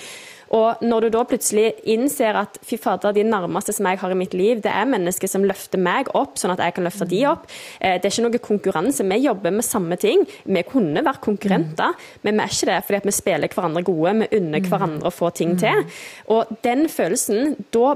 [0.53, 4.17] Og når du da plutselig innser at fy fader, de nærmeste som jeg har i
[4.17, 7.23] mitt liv, det er mennesker som løfter meg opp, sånn at jeg kan løfte de
[7.31, 7.47] opp.
[7.79, 9.07] Eh, det er ikke noe konkurranse.
[9.09, 10.25] Vi jobber med samme ting.
[10.45, 14.17] Vi kunne vært konkurrenter, men vi er ikke det fordi vi spiller hverandre gode.
[14.21, 15.85] Vi unner hverandre å få ting til.
[16.33, 17.95] Og den følelsen, da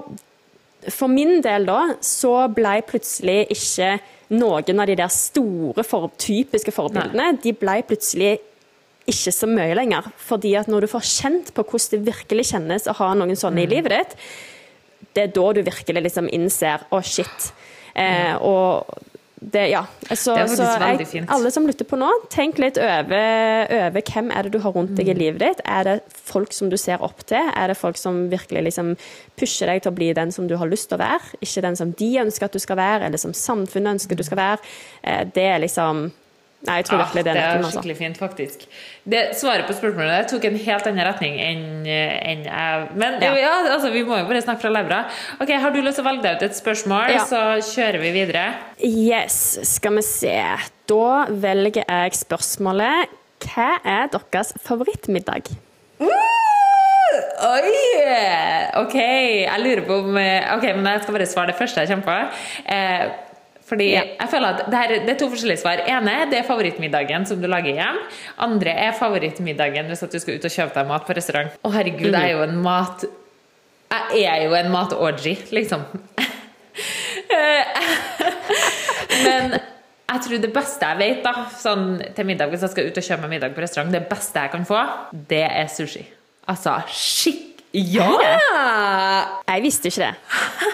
[0.93, 3.97] For min del da, så ble plutselig ikke
[4.29, 8.37] noen av de der store, for, typiske forbildene, de ble plutselig
[9.07, 10.11] ikke så mye lenger.
[10.19, 13.63] Fordi at når du får kjent på hvordan det virkelig kjennes å ha noen sånne
[13.63, 13.73] i mm.
[13.75, 14.15] livet ditt,
[15.15, 17.51] det er da du virkelig liksom innser å, oh, shit.
[17.97, 18.43] Eh, mm.
[18.45, 19.05] og
[19.39, 19.83] det, ja.
[20.09, 24.47] Så, det så jeg, alle som lytter på nå, tenk litt over, over, hvem er
[24.47, 25.19] det du har rundt deg i mm.
[25.21, 25.63] livet ditt.
[25.69, 27.51] Er det folk som du ser opp til?
[27.53, 28.95] Er det folk som virkelig liksom
[29.37, 31.37] pusher deg til å bli den som du har lyst til å være?
[31.45, 34.41] Ikke den som de ønsker at du skal være, eller som samfunnet ønsker du skal
[34.41, 34.73] være.
[35.05, 36.07] Eh, det er liksom
[36.67, 37.47] Nei, jeg tror virkelig det er nøkkelen.
[37.47, 37.71] Det er altså.
[37.75, 38.65] skikkelig fint, faktisk.
[39.07, 43.33] Det Svaret på spørsmålet tok en helt annen retning enn enn jeg Men ja.
[43.39, 43.53] ja.
[43.75, 45.03] altså, vi må jo bare snakke fra levra.
[45.39, 47.23] Ok, Har du lyst til å velge deg ut et spørsmål, ja.
[47.29, 48.47] så kjører vi videre?
[48.83, 49.39] Yes,
[49.75, 50.35] skal vi se.
[50.87, 53.15] Da velger jeg spørsmålet
[53.47, 55.51] Hva er deres favorittmiddag?
[56.01, 56.37] Uh!
[57.47, 57.71] Oi!
[58.81, 62.07] OK, jeg lurer på om Ok, men jeg skal bare svare det første jeg kommer
[62.09, 62.17] på.
[62.73, 63.05] Eh,
[63.67, 64.03] fordi ja.
[64.15, 65.81] jeg føler at det, her, det, er to forskjellige svar.
[65.91, 67.97] ene det er favorittmiddagen som du lager hjem.
[68.45, 71.57] Andre er favorittmiddagen hvis at du skal ut og kjøpe deg mat på restaurant.
[71.59, 73.07] Å herregud, jeg er jo en mat...
[74.15, 75.83] Jeg er jo en mat-orgy, liksom.
[79.25, 82.99] Men jeg tror det beste jeg vet da, sånn til middag, hvis jeg skal ut
[82.99, 84.81] og kjøpe meg middag på restaurant, det beste jeg kan få,
[85.31, 86.03] det er sushi.
[86.47, 88.07] Altså skikkelig ja!
[89.47, 90.13] Jeg visste ikke det.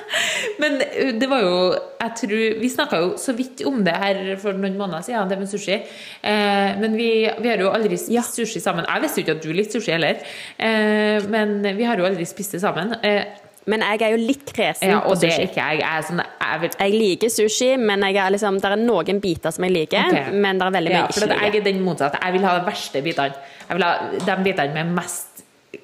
[0.62, 1.58] Men uh, det var jo
[2.04, 5.40] jeg tror, Vi snakka jo så vidt om det her for noen måneder siden, det
[5.40, 5.78] med sushi.
[5.80, 8.24] Eh, men vi, vi, har jo aldri spist ja.
[8.28, 8.88] sushi sammen.
[8.90, 10.20] Jeg visste jo ikke at du likte sushi heller,
[10.58, 12.96] eh, men vi har jo aldri spist det sammen.
[13.04, 13.24] Eh,
[13.72, 15.46] men jeg er jo litt kresen ja, på sushi.
[15.56, 15.80] Jeg.
[15.80, 16.74] Jeg, sånn, jeg, vil...
[16.76, 20.10] jeg, liker sushi, men er liksom, det er noen biter som jeg liker.
[20.12, 20.36] Okay.
[20.36, 21.46] Men det er veldig mye ja, jeg ikke liker.
[21.46, 22.20] Jeg er den motsatte.
[22.20, 23.46] Jeg vil ha de verste bitene.
[23.70, 23.94] Jeg vil ha
[24.28, 25.33] de bitene med mest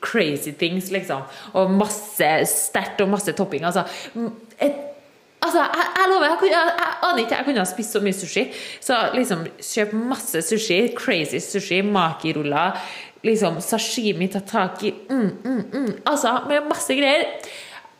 [0.02, 1.26] crazy things, liksom.
[1.58, 3.66] Og masse sterkt og masse topping.
[3.66, 3.84] Altså,
[4.60, 4.76] et,
[5.42, 7.36] altså jeg, jeg, lover, jeg, jeg, jeg, aner ikke.
[7.36, 8.46] Jeg kunne ha spist så mye sushi.
[8.82, 10.82] Så liksom, kjøp masse sushi.
[10.98, 12.78] Crazy sushi, makiruller,
[13.26, 15.90] liksom sashimi, tataki mm, mm, mm.
[16.08, 17.26] Altså, med masse greier.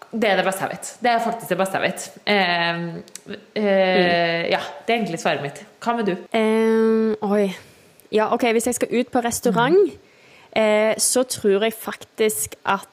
[0.10, 0.88] Det er det beste jeg vet.
[1.04, 2.06] Det er faktisk det beste jeg vet.
[2.26, 2.86] Uh,
[3.30, 5.62] uh, ja, det er egentlig svaret mitt.
[5.84, 6.16] Hva med du?
[6.34, 7.52] Um, oi.
[8.10, 10.09] Ja, OK, hvis jeg skal ut på restaurant mm
[10.54, 12.88] så tror jeg faktisk at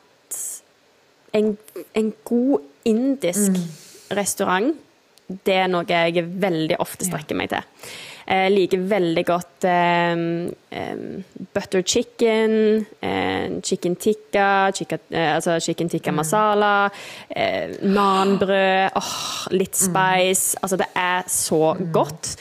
[1.37, 1.57] en,
[1.95, 4.17] en god indisk mm.
[4.17, 4.75] restaurant,
[5.47, 7.65] det er noe jeg veldig ofte strekker meg til.
[8.27, 10.23] Jeg liker veldig godt um,
[10.75, 16.19] um, butter chicken, um, chicken tikka, chicken, uh, altså chicken tikka mm.
[16.19, 19.13] masala, uh, nanbrød, oh,
[19.55, 19.83] litt mm.
[19.85, 20.59] spice.
[20.59, 21.93] Altså, det er så mm.
[21.95, 22.35] godt.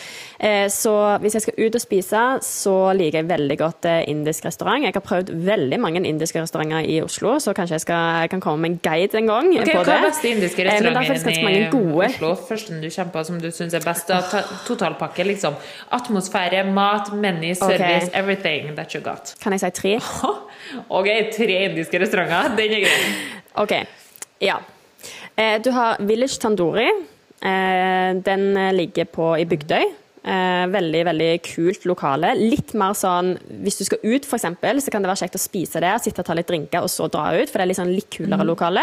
[0.46, 4.46] Eh, så hvis jeg skal ut og spise, så liker jeg veldig godt eh, indisk
[4.46, 4.84] restaurant.
[4.86, 8.44] Jeg har prøvd veldig mange indiske restauranter i Oslo, så kanskje jeg, skal, jeg kan
[8.44, 9.50] komme med en guide en gang.
[9.64, 11.64] Okay, hva er beste indiske eh, restauranten i
[12.10, 12.36] Oslo?
[12.52, 14.14] Første du kommer på som du syns er best?
[14.68, 15.58] Totalpakke, liksom.
[15.98, 18.14] Atmosfære, mat, menu, service, okay.
[18.14, 19.34] everything that you got.
[19.42, 19.98] Kan jeg si tre?
[21.00, 22.54] OK, tre indiske restauranter.
[22.60, 23.12] Den er grei.
[23.66, 23.78] OK.
[24.46, 24.62] Ja.
[25.66, 26.88] Du har Village Tandori.
[27.42, 30.05] Den ligger på, i Bygdøy.
[30.26, 32.32] Eh, veldig veldig kult lokale.
[32.40, 34.48] Litt mer sånn Hvis du skal ut, f.eks.,
[34.82, 37.06] så kan det være kjekt å spise der, sitte og ta litt drinker og så
[37.14, 38.50] dra ut, for det er litt sånn litt kulere mm.
[38.50, 38.82] lokale.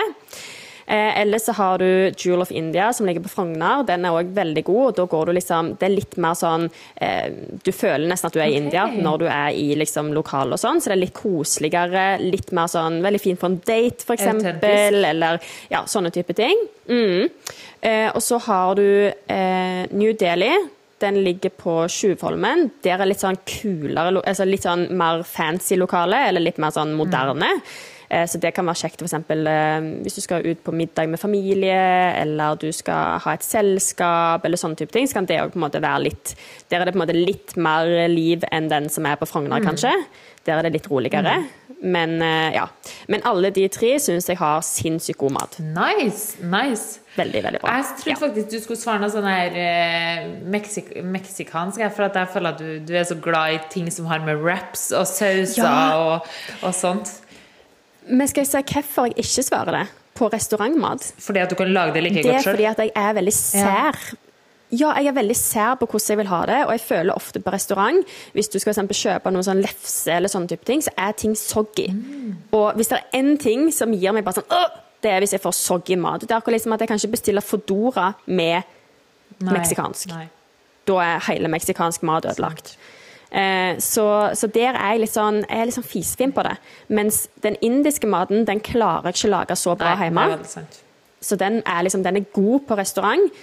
[0.87, 3.83] Eh, eller så har du Jewel of India, som ligger på Frogner.
[3.87, 4.85] Den er òg veldig god.
[4.87, 7.31] og da går du liksom, Det er litt mer sånn eh,
[7.63, 10.61] Du føler nesten at du er i India når du er i liksom lokal og
[10.61, 12.05] sånn, så det er litt koseligere.
[12.23, 14.63] Litt mer sånn Veldig fint for en date, f.eks.
[14.63, 16.67] Eller ja, sånne type ting.
[16.87, 17.27] Mm.
[17.81, 20.55] Eh, og så har du eh, New Delhi.
[21.03, 22.69] Den ligger på Tjuvholmen.
[22.85, 26.95] Der er litt sånn kulere, altså litt sånn mer fancy lokale, eller litt mer sånn
[26.99, 27.51] moderne.
[27.59, 28.29] Mm.
[28.29, 29.15] Så det kan være kjekt f.eks.
[29.33, 31.79] Eh, hvis du skal ut på middag med familie,
[32.21, 35.61] eller du skal ha et selskap, eller sånne type ting, så kan det òg på
[35.61, 36.35] en måte være litt
[36.69, 39.65] Der er det på en måte litt mer liv enn den som er på Frogner,
[39.65, 39.69] mm.
[39.71, 39.95] kanskje.
[40.45, 41.39] Der er det litt roligere.
[41.41, 41.49] Mm.
[41.83, 42.69] Men eh, ja.
[43.07, 45.57] Men alle de tre syns jeg har sinnssykt god mat.
[45.59, 47.01] Nice, nice.
[47.17, 47.73] Veldig, veldig bra.
[47.81, 48.19] Jeg trodde ja.
[48.21, 52.63] faktisk du skulle svare noe sånn her eh, meksik meksikansk, for at jeg føler at
[52.63, 55.75] du, du, er så glad i ting som har med wraps og sauser ja.
[55.99, 56.31] og,
[56.63, 57.11] og sånt.
[58.07, 59.87] Men skal jeg si hvorfor jeg ikke svarer det
[60.19, 61.13] på restaurantmat?
[61.23, 62.33] Fordi at du kan lage det like godt sjøl?
[62.33, 63.99] Det er fordi at jeg er veldig sær.
[63.99, 64.21] Ja.
[64.73, 64.93] Ja.
[64.99, 67.53] jeg er veldig sær på hvordan jeg vil ha det, og jeg føler ofte på
[67.55, 71.37] restaurant Hvis du skal kjøpe noe sånn lefse eller sånne type ting, så er ting
[71.39, 71.89] soggy.
[71.93, 72.33] Mm.
[72.57, 75.43] Og hvis det er én ting som gir meg bare sånn det er hvis jeg
[75.43, 76.23] får soggy mat.
[76.23, 78.63] Det er akkurat liksom at jeg kan ikke bestille Fodora med
[79.43, 79.55] Nei.
[79.57, 80.13] meksikansk.
[80.13, 80.29] Nei.
[80.87, 82.77] Da er hele meksikansk mat ødelagt.
[83.33, 86.55] Eh, så, så, der er jeg litt sånn, jeg er litt sånn fisefin på det.
[86.93, 90.67] Mens den indiske maten den klarer jeg ikke lage så bra Nei, hjemme.
[91.23, 93.43] Så den er, liksom, den er god på restaurant.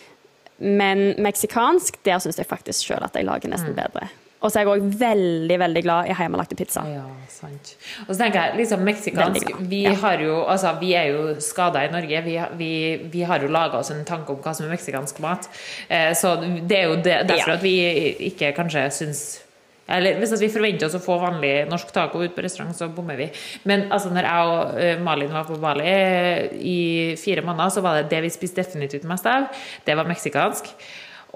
[0.60, 3.80] Men meksikansk, der syns jeg faktisk sjøl at jeg lager nesten mm.
[3.80, 4.10] bedre.
[4.40, 6.86] Og så er jeg òg veldig veldig glad i hjemmelagte pizza.
[6.88, 7.74] Ja, sant.
[8.06, 9.98] Og så tenker jeg, liksom meksikansk Vi, ja.
[10.00, 12.22] har jo, altså, vi er jo skada i Norge.
[12.24, 12.72] Vi, vi,
[13.12, 15.50] vi har jo laga oss en tanke om hva som er meksikansk mat.
[15.90, 17.58] Eh, så det er jo det, derfor ja.
[17.60, 17.76] at vi
[18.32, 19.26] ikke kanskje syns
[19.90, 23.20] eller hvis vi forventer oss å få vanlig norsk taco ut på restaurant, så bommer
[23.20, 23.30] vi.
[23.70, 26.80] Men altså, når jeg og eh, Malin var på Bali eh, i
[27.20, 29.50] fire måneder, så var det det vi spiste definitivt mest av,
[29.86, 30.74] det var meksikansk.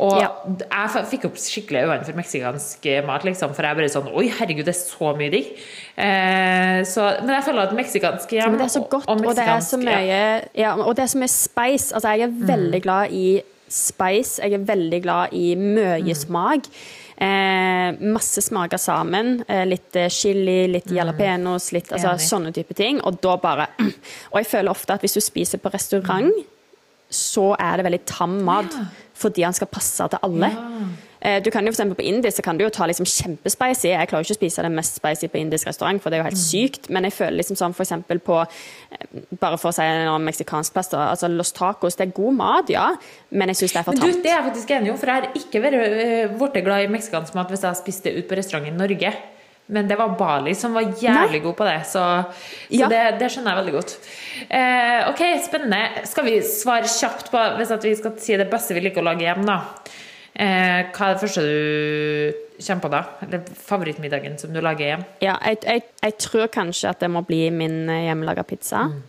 [0.01, 0.29] Og ja.
[0.65, 4.65] jeg fikk opp skikkelig øynene for meksikansk mat, liksom, for jeg bare sånn Oi, herregud,
[4.65, 5.51] det er så mye digg.
[5.93, 9.45] Eh, men jeg føler at meksikansk ja, Men det er så godt, og, og, det
[9.45, 10.23] er så mye
[10.57, 11.93] ja, Og det er så mye spice.
[11.93, 12.47] Altså, jeg er mm.
[12.49, 13.27] veldig glad i
[13.69, 14.41] spice.
[14.41, 16.59] Jeg er veldig glad i mye mm.
[17.13, 17.62] Eh,
[18.03, 19.37] masse smaker sammen.
[19.47, 20.97] Eh, litt eh, chili, litt mm.
[20.97, 23.01] jalapeños, litt altså, sånne type ting.
[23.03, 23.69] Og da bare
[24.33, 26.31] Og jeg føler ofte at hvis du spiser på restaurant,
[27.13, 28.77] så er det veldig tam mat.
[29.17, 30.49] Fordi han skal passe til alle.
[31.23, 33.89] Eh, du kan jo for På indisk så kan du jo ta liksom kjempespicy.
[33.93, 36.27] Jeg klarer ikke å spise det mest spicy på indisk restaurant, for det er jo
[36.27, 36.43] helt mm.
[36.43, 36.89] sykt.
[36.89, 39.05] Men jeg føler liksom sånn eksempel på eh,
[39.39, 41.09] Bare for å si en meksikansk pasta.
[41.09, 41.95] altså Los Tacos.
[41.95, 42.89] Det er god mat, ja,
[43.31, 44.23] men jeg syns det er for tamt.
[44.23, 47.37] Det er jeg faktisk enig i, for jeg har ikke vært uh, glad i meksikansk
[47.37, 49.13] mat hvis jeg har spist det ut på restaurant i Norge.
[49.71, 51.43] Men det var Bali som var jævlig Nei.
[51.45, 52.03] god på det, så,
[52.67, 52.89] så ja.
[52.91, 53.93] det, det, skjønner jeg veldig godt.
[54.59, 56.07] Eh, ok, spennende.
[56.09, 59.23] Skal vi svare kjapt på hvis vi skal si det beste vi liker å lage
[59.23, 59.61] hjem, da?
[60.33, 63.01] Eh, hva er det første du kommer på da?
[63.21, 65.07] Eller favorittmiddagen som du lager hjem?
[65.21, 68.87] Ja, jeg, jeg, jeg tror kanskje at det må bli min eh, hjemmelaga pizza.
[68.89, 69.01] Mm.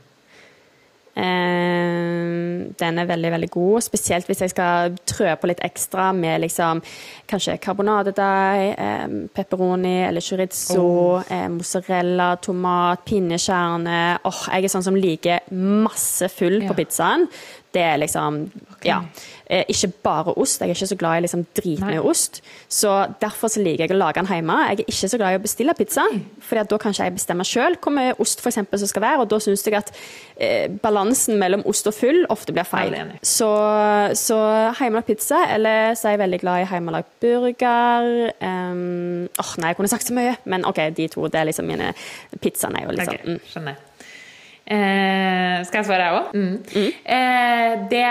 [1.15, 6.43] Eh, den er veldig veldig god, spesielt hvis jeg skal trø på litt ekstra med
[6.43, 6.81] liksom,
[7.31, 11.29] kanskje karbonadedeig, eh, pepperoni eller chorizo, oh.
[11.31, 14.01] eh, mozzarella, tomat, pinnekjerne.
[14.27, 17.29] Oh, jeg er sånn som liker masse full på pizzaen.
[17.75, 18.45] Det er liksom
[18.77, 18.89] okay.
[18.89, 19.01] Ja.
[19.47, 20.61] Eh, ikke bare ost.
[20.63, 22.41] Jeg er ikke så glad i liksom dritmye ost.
[22.73, 24.57] Så derfor så liker jeg å lage den hjemme.
[24.71, 26.07] Jeg er ikke så glad i å bestille pizza,
[26.41, 29.27] for da kan ikke jeg bestemme sjøl hvor mye ost for eksempel, som skal være.
[29.27, 29.93] Og da syns jeg at
[30.39, 32.97] eh, balansen mellom ost og full ofte blir feil.
[33.21, 33.51] Så,
[34.17, 34.41] så
[34.81, 38.11] hjemmelagd pizza, eller så er jeg veldig glad i hjemmelagd burger.
[38.41, 41.69] Um, oh, nei, jeg kunne sagt så mye, men OK, de to det er liksom
[41.69, 41.93] mine
[42.41, 43.83] Pizzaene er jo liksom okay, Skjønner.
[44.65, 46.31] Eh, skal jeg svare, jeg òg?
[46.33, 46.55] Mm.
[46.73, 46.93] Mm.
[47.17, 48.07] Eh, det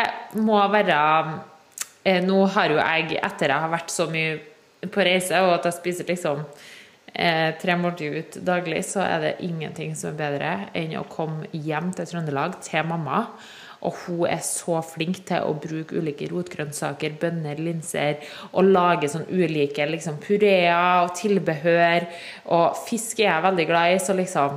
[0.46, 1.00] må være
[2.06, 4.38] eh, Nå har jo jeg, etter jeg har vært så mye
[4.94, 6.44] på reise, og at jeg spiser liksom
[7.13, 11.50] eh, tre måltider ut daglig, så er det ingenting som er bedre enn å komme
[11.54, 13.26] hjem til Trøndelag, til mamma.
[13.84, 18.22] Og hun er så flink til å bruke ulike rotgrønnsaker, bønner, linser,
[18.54, 22.08] og lage sånn ulike liksom, pureer og tilbehør.
[22.56, 24.56] Og fisk er jeg veldig glad i, så liksom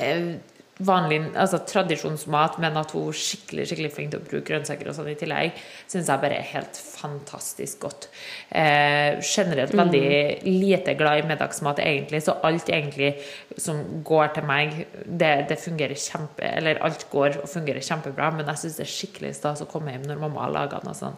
[0.00, 0.34] eh,
[0.82, 4.96] vanlig altså tradisjonsmat, men at hun er skikkelig skikkelig flink til å bruke grønnsaker og
[4.96, 5.60] sånn i tillegg,
[5.90, 8.08] syns jeg bare er helt fantastisk godt.
[8.50, 10.48] Eh, generelt veldig mm.
[10.48, 13.12] lite glad i middagsmat, egentlig, så alt egentlig
[13.56, 18.48] som går til meg, det, det, fungerer kjempe Eller alt går og fungerer kjempebra, men
[18.50, 21.14] jeg syns det er skikkelig stas å komme hjem når mamma har laga noe sånn.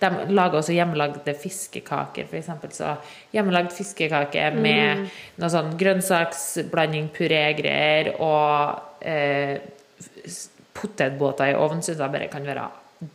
[0.00, 2.50] De lager også hjemmelagde fiskekaker, f.eks.
[2.78, 2.96] Så
[3.36, 5.08] hjemmelagd fiskekake med mm.
[5.38, 9.58] noe sånn grønnsaksblanding, purégreier og eh,
[10.78, 12.66] potetbåter i ovn syns jeg bare kan være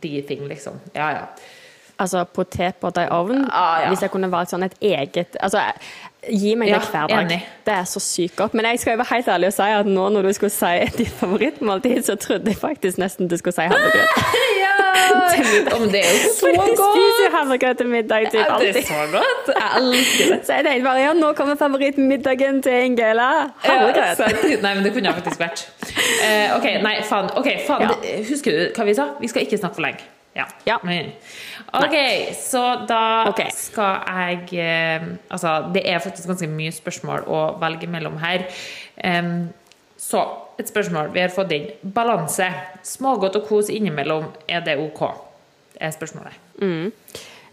[0.02, 0.80] de ting, liksom.
[0.94, 1.26] Ja, ja.
[2.00, 3.44] Altså potetbåter i ovn.
[3.50, 3.92] Ah, ja.
[3.92, 5.62] Hvis jeg kunne valgt sånn et eget altså,
[6.30, 7.24] Gi meg det hver dag.
[7.24, 7.40] Enig.
[7.66, 8.54] Det er så sykt godt.
[8.54, 11.12] Men jeg skal være helt ærlig og si at nå når du skulle si ditt
[11.20, 14.24] favorittmåltid, så trodde jeg faktisk nesten du skulle si havregrøt.
[14.64, 14.74] ja!
[15.76, 16.70] Om det er jo så godt!
[16.70, 18.72] Jeg spiser havregrøt til middag typ alltid.
[18.72, 19.52] det er så godt.
[19.56, 20.40] Jeg elsker det.
[20.46, 23.30] Så jeg tenkte bare ja, nå kommer favorittmiddagen til Ingela.
[23.64, 24.24] Havregrøt.
[24.24, 25.68] Ja, nei, men det kunne jeg faktisk vært.
[25.84, 27.30] Uh, OK, nei, faen.
[27.36, 27.88] Okay, faen.
[27.88, 28.18] Ja.
[28.28, 29.12] Husker du hva vi sa?
[29.20, 30.10] Vi skal ikke snakke for lenge.
[30.34, 30.44] Ja.
[30.66, 30.76] ja.
[31.74, 31.96] OK,
[32.38, 33.50] så da okay.
[33.54, 38.46] skal jeg eh, Altså, det er faktisk ganske mye spørsmål å velge mellom her.
[39.02, 39.50] Um,
[39.98, 40.22] så
[40.60, 41.68] et spørsmål vi har fått inn.
[41.82, 42.48] Balanse.
[42.86, 45.06] Smågodt og kos innimellom, er det OK?
[45.74, 46.38] Det er spørsmålet.
[46.62, 46.92] Mm.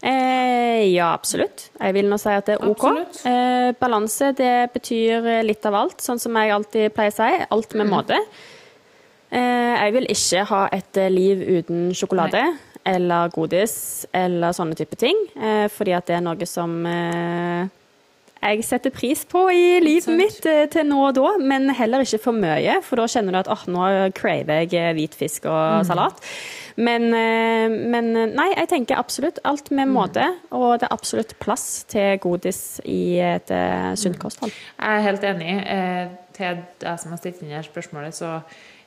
[0.02, 1.68] Eh, ja, absolutt.
[1.78, 2.88] Jeg vil nå si at det er OK.
[3.26, 7.46] Eh, balanse det betyr litt av alt, sånn som jeg alltid pleier å si.
[7.58, 7.94] Alt med mm.
[7.94, 8.18] måte.
[9.32, 12.44] Eh, jeg vil ikke ha et liv uten sjokolade.
[12.52, 15.18] Nei eller godis eller sånne type ting.
[15.36, 17.68] Eh, fordi at det er noe som eh,
[18.42, 22.24] jeg setter pris på i livet mitt eh, til nå og da, men heller ikke
[22.24, 22.80] for mye.
[22.86, 23.86] For da kjenner du at oh, nå
[24.18, 25.86] craver jeg hvitfisk og mm.
[25.92, 26.26] salat.
[26.72, 29.92] Men, men, nei, jeg tenker absolutt alt med mm.
[29.92, 30.26] måte.
[30.56, 33.52] Og det er absolutt plass til godis i et
[34.00, 34.22] sunt mm.
[34.24, 34.54] kosthold.
[34.80, 35.56] Jeg er helt enig.
[36.32, 38.38] Til deg som har stilt inn her spørsmålet, så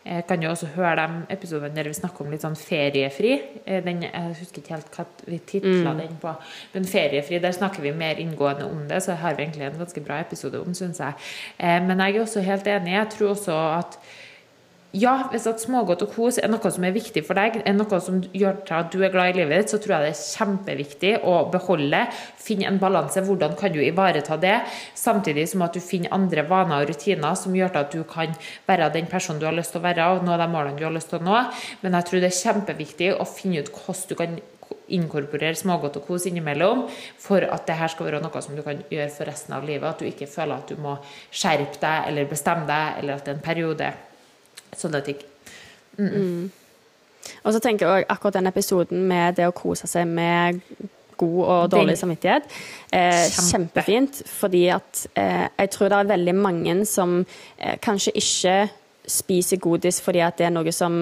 [0.05, 3.31] jeg kan jo også høre de episodene der vi snakker om litt sånn feriefri.
[3.65, 6.01] Eh, den, jeg husker ikke helt hva vi titla mm.
[6.03, 6.33] den på.
[6.75, 10.03] Men feriefri, der snakker vi mer inngående om det, så har vi egentlig en ganske
[10.05, 11.17] bra episode om, syns jeg.
[11.57, 12.93] Eh, men jeg er også helt enig.
[12.93, 13.97] Jeg tror også at
[14.95, 17.99] ja, hvis at smågodt og kos er noe som er viktig for deg, er noe
[18.03, 20.21] som gjør til at du er glad i livet ditt, så tror jeg det er
[20.21, 22.05] kjempeviktig å beholde.
[22.39, 23.23] Finne en balanse.
[23.25, 24.55] Hvordan kan du ivareta det,
[24.95, 28.35] samtidig som at du finner andre vaner og rutiner som gjør til at du kan
[28.69, 30.95] være den personen du har lyst til å være, og nå de målene du har
[30.95, 31.43] lyst til å nå.
[31.83, 34.41] Men jeg tror det er kjempeviktig å finne ut hvordan du kan
[34.95, 36.85] inkorporere smågodt og kos innimellom
[37.21, 39.87] for at det her skal være noe som du kan gjøre for resten av livet.
[39.89, 40.97] At du ikke føler at du må
[41.33, 43.95] skjerpe deg eller bestemme deg, eller at det er en periode.
[44.77, 45.21] Sånne ting.
[45.97, 46.11] Mm.
[46.11, 46.51] Mm.
[47.45, 50.61] Og så tenker jeg akkurat den episoden med det å kose seg med
[51.17, 52.49] god og dårlig samvittighet.
[52.91, 53.51] Eh, Kjempe.
[53.51, 54.23] Kjempefint.
[54.29, 58.57] Fordi at eh, jeg tror det er veldig mange som eh, kanskje ikke
[59.05, 60.95] spiser godis fordi at det er noe som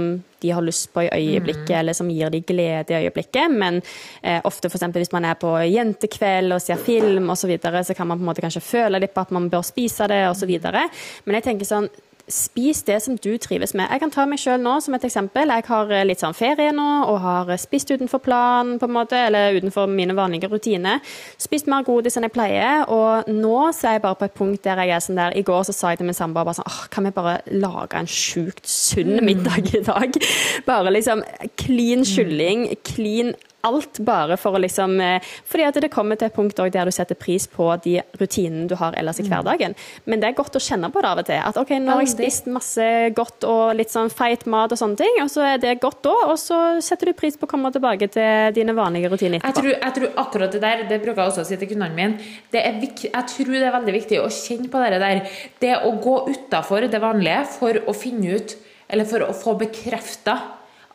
[0.43, 1.77] de har lyst på i øyeblikket, mm.
[1.79, 3.51] eller som gir de glede i øyeblikket.
[3.51, 3.79] Men
[4.21, 4.89] eh, ofte f.eks.
[4.97, 8.25] hvis man er på jentekveld og ser film osv., så, videre, så kan man på
[8.25, 10.51] en måte kanskje føle litt på at man bør spise det osv.
[10.59, 11.87] Men jeg tenker sånn
[12.31, 13.89] Spis det som du trives med.
[13.91, 15.51] Jeg kan ta meg sjøl nå som et eksempel.
[15.51, 19.19] Jeg har eh, litt sånn ferie nå og har spist utenfor planen, på en måte,
[19.27, 21.03] eller utenfor mine vanlige rutiner.
[21.41, 24.63] Spist mer godis enn jeg pleier, og nå så er jeg bare på et punkt
[24.63, 26.71] der jeg er sånn der I går så sa jeg til min samboer bare sånn
[26.71, 29.25] åh, kan vi bare lage en sjukt sunn mm.
[29.27, 30.19] middag i dag?
[30.69, 31.23] Bare liksom
[31.59, 33.33] clean kylling, clean
[33.63, 36.93] alt bare for å liksom eh, Fordi at det kommer til et punkt der du
[36.93, 39.29] setter pris på de rutinene du har ellers i mm.
[39.31, 39.75] hverdagen.
[40.09, 41.39] Men det er godt å kjenne på det av og til.
[41.39, 44.99] At OK, nå har jeg spist masse godt og litt sånn feit mat og sånne
[44.99, 47.71] ting, og så er det godt da, og så setter du pris på å komme
[47.73, 49.49] tilbake til dine vanlige rutiner etterpå.
[49.49, 51.97] Jeg tror, jeg tror akkurat det der, det bruker jeg også å si til kundene
[51.97, 55.23] mine, jeg tror det er veldig viktig å kjenne på det der.
[55.63, 58.57] Det å gå utafor det vanlige for å finne ut,
[58.93, 60.37] eller for å få bekrefta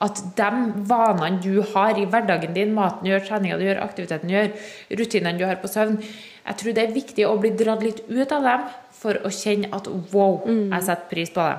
[0.04, 0.50] at de
[0.88, 4.52] vanene du har i hverdagen din, maten du gjør, treninga du gjør, aktiviteten du gjør,
[5.00, 8.32] rutinene du har på søvn Jeg tror det er viktig å bli dratt litt ut
[8.32, 10.70] av dem for å kjenne at wow, mm.
[10.72, 11.58] jeg setter pris på det.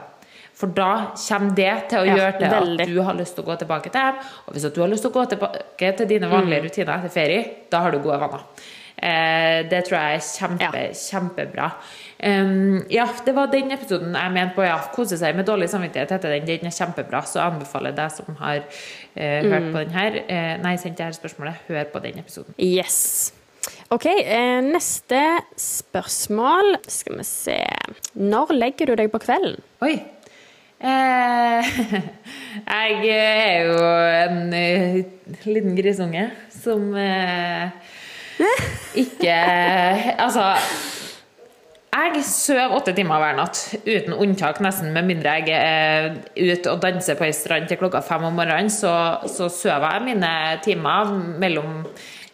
[0.59, 2.83] For da kommer det til å ja, gjøre til veldig.
[2.83, 4.17] at du har lyst til å gå tilbake til dem.
[4.45, 6.67] Og hvis du har lyst til å gå tilbake til dine vanlige mm.
[6.67, 8.43] rutiner etter ferie, da har du gode vaner.
[8.99, 10.97] Eh, det tror jeg er kjempe, ja.
[10.99, 11.69] kjempebra.
[12.19, 14.65] Um, ja, det var den episoden jeg mente på.
[14.67, 16.47] ja, Kose seg med dårlig samvittighet heter den.
[16.49, 18.65] Den er kjempebra, så jeg anbefaler deg som har uh,
[19.15, 19.71] hørt mm.
[19.71, 20.17] på den her.
[20.27, 21.61] Uh, nei, sendt her spørsmålet.
[21.69, 22.51] Hør på den episoden.
[22.59, 23.31] Yes.
[23.87, 25.21] OK, uh, neste
[25.63, 26.75] spørsmål.
[26.91, 27.59] Skal vi se
[28.19, 29.63] Når legger du deg på kvelden?
[29.85, 29.95] Oi.
[32.79, 33.75] jeg er jo
[34.23, 34.55] en
[35.43, 36.95] liten grisunge som
[39.03, 39.35] ikke
[40.23, 40.55] Altså
[41.89, 44.91] jeg sover åtte timer hver natt, uten unntak nesten.
[44.93, 48.69] Med mindre jeg er ute og danser på ei strand til klokka fem om morgenen,
[48.73, 48.93] så,
[49.25, 50.31] så sover jeg mine
[50.65, 51.11] timer
[51.41, 51.81] mellom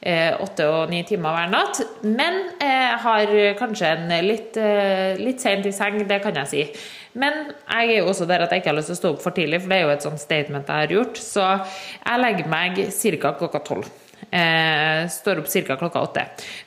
[0.02, 1.82] eh, åtte og ni timer hver natt.
[2.04, 6.68] Men jeg har kanskje en litt, eh, litt sent i seng, det kan jeg si.
[7.16, 9.22] Men jeg er jo også der at jeg ikke har lyst til å stå opp
[9.24, 11.22] for tidlig, for det er jo et sånt statement jeg har gjort.
[11.24, 13.38] Så jeg legger meg ca.
[13.40, 13.88] klokka tolv.
[14.36, 15.76] Eh, står opp ca.
[15.78, 16.24] klokka åtte.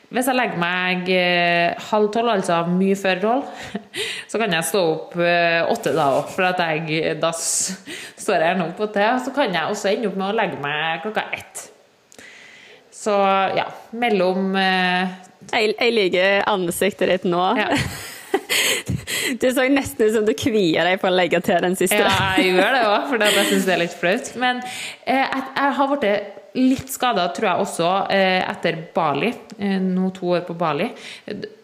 [0.08, 3.64] Hvis jeg legger meg eh, halv tolv, altså mye før tolv,
[4.30, 8.68] så kan jeg stå opp eh, åtte da òg, for jeg, da står jeg gjerne
[8.70, 9.08] opp åtte.
[9.26, 11.66] Så kan jeg også ende opp med å legge meg klokka ett.
[12.98, 13.14] Så
[13.54, 17.42] ja, mellom jeg, jeg, liker ansiktet ditt nå.
[17.58, 17.68] Ja.
[19.40, 22.00] Det så nesten ut som du kvier deg for å legge til den siste.
[22.00, 24.30] Ja, jeg gjør det òg, for jeg syns det er litt flaut.
[24.40, 24.60] Men
[25.04, 29.32] eh, jeg, jeg har blitt litt skada, tror jeg også, eh, etter Bali.
[29.58, 30.88] Eh, nå to år på Bali.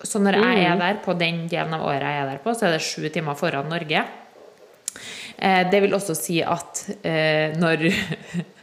[0.03, 0.82] Så når jeg er mm.
[0.84, 3.38] der, på den delen av året jeg er der på, så er det sju timer
[3.38, 4.05] foran Norge.
[5.38, 6.84] Eh, det vil også si at
[7.59, 7.88] når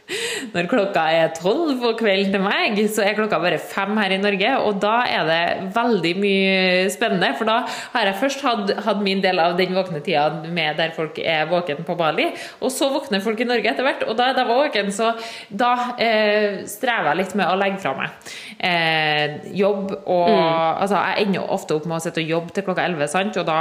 [0.52, 4.20] når klokka er tolv på kvelden til meg, så er klokka bare fem her i
[4.22, 4.52] Norge.
[4.66, 7.60] Og da er det veldig mye spennende, for da
[7.94, 11.48] har jeg først hatt, hatt min del av den våkne tida med der folk er
[11.50, 12.28] våken på Bali,
[12.60, 14.92] og så våkner folk i Norge etter hvert, og da er de våken.
[14.94, 15.12] Så
[15.48, 20.50] da eh, strever jeg litt med å legge fra meg eh, jobb og mm.
[20.82, 23.46] Altså, jeg ender ofte opp med å sitte og jobbe til klokka elleve, sant, og
[23.48, 23.58] da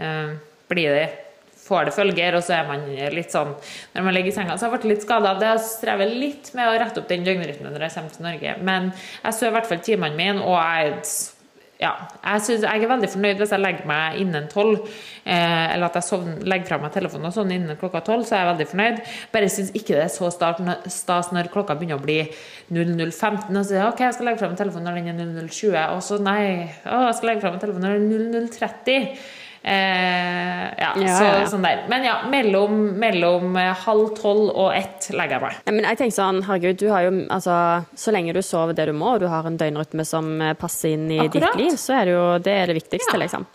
[0.00, 0.36] eh,
[0.70, 1.08] blir det
[1.68, 3.54] får det følger, og så er man litt sånn
[3.94, 5.54] Når man ligger i senga, så jeg ble litt skada av det.
[5.54, 8.60] Jeg strever litt med å rette opp den døgnrytmen når jeg kommer til Norge.
[8.64, 11.02] Men jeg sover i hvert fall timene mine, og jeg
[11.78, 11.92] ja,
[12.24, 14.88] jeg, synes, jeg, er veldig fornøyd hvis jeg legger meg innen tolv.
[15.22, 18.34] Eh, eller at jeg sovner, legger fra meg telefonen og sånn innen klokka tolv, så
[18.34, 18.98] er jeg veldig fornøyd.
[19.34, 22.18] Bare syns ikke det er så stas når klokka begynner å bli
[22.74, 23.52] 00.15.
[23.54, 25.78] Og så sier jeg ok, jeg skal legge fra meg telefonen når den er 00.20.
[25.94, 26.40] Og så nei,
[26.82, 29.37] å, jeg skal legge fra meg telefonen når den er 00.30.
[29.62, 31.46] Eh, ja, ja, så, ja.
[31.50, 31.82] Sånn der.
[31.90, 35.58] Men ja, mellom, mellom eh, halv tolv og ett legger jeg meg.
[35.66, 37.58] Ja, men jeg tenker sånn, herregud, du har jo altså
[37.98, 40.94] Så lenge du sover det du må, og du har en døgnrytme som eh, passer
[40.94, 41.58] inn i Akkurat.
[41.58, 43.46] ditt liv, så er det jo det, er det viktigste, liksom.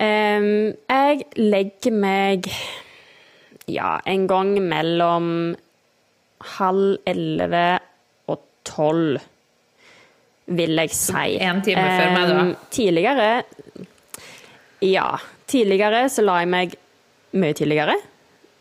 [0.00, 2.46] Um, jeg legger meg
[3.68, 5.26] ja, en gang mellom
[6.56, 7.66] halv elleve
[8.32, 9.20] og tolv,
[10.50, 11.36] vil jeg si.
[11.44, 12.46] En time før meg, da?
[12.72, 13.28] tidligere
[14.80, 15.18] ja.
[15.50, 16.74] Tidligere så la jeg meg
[17.40, 17.96] mye tidligere.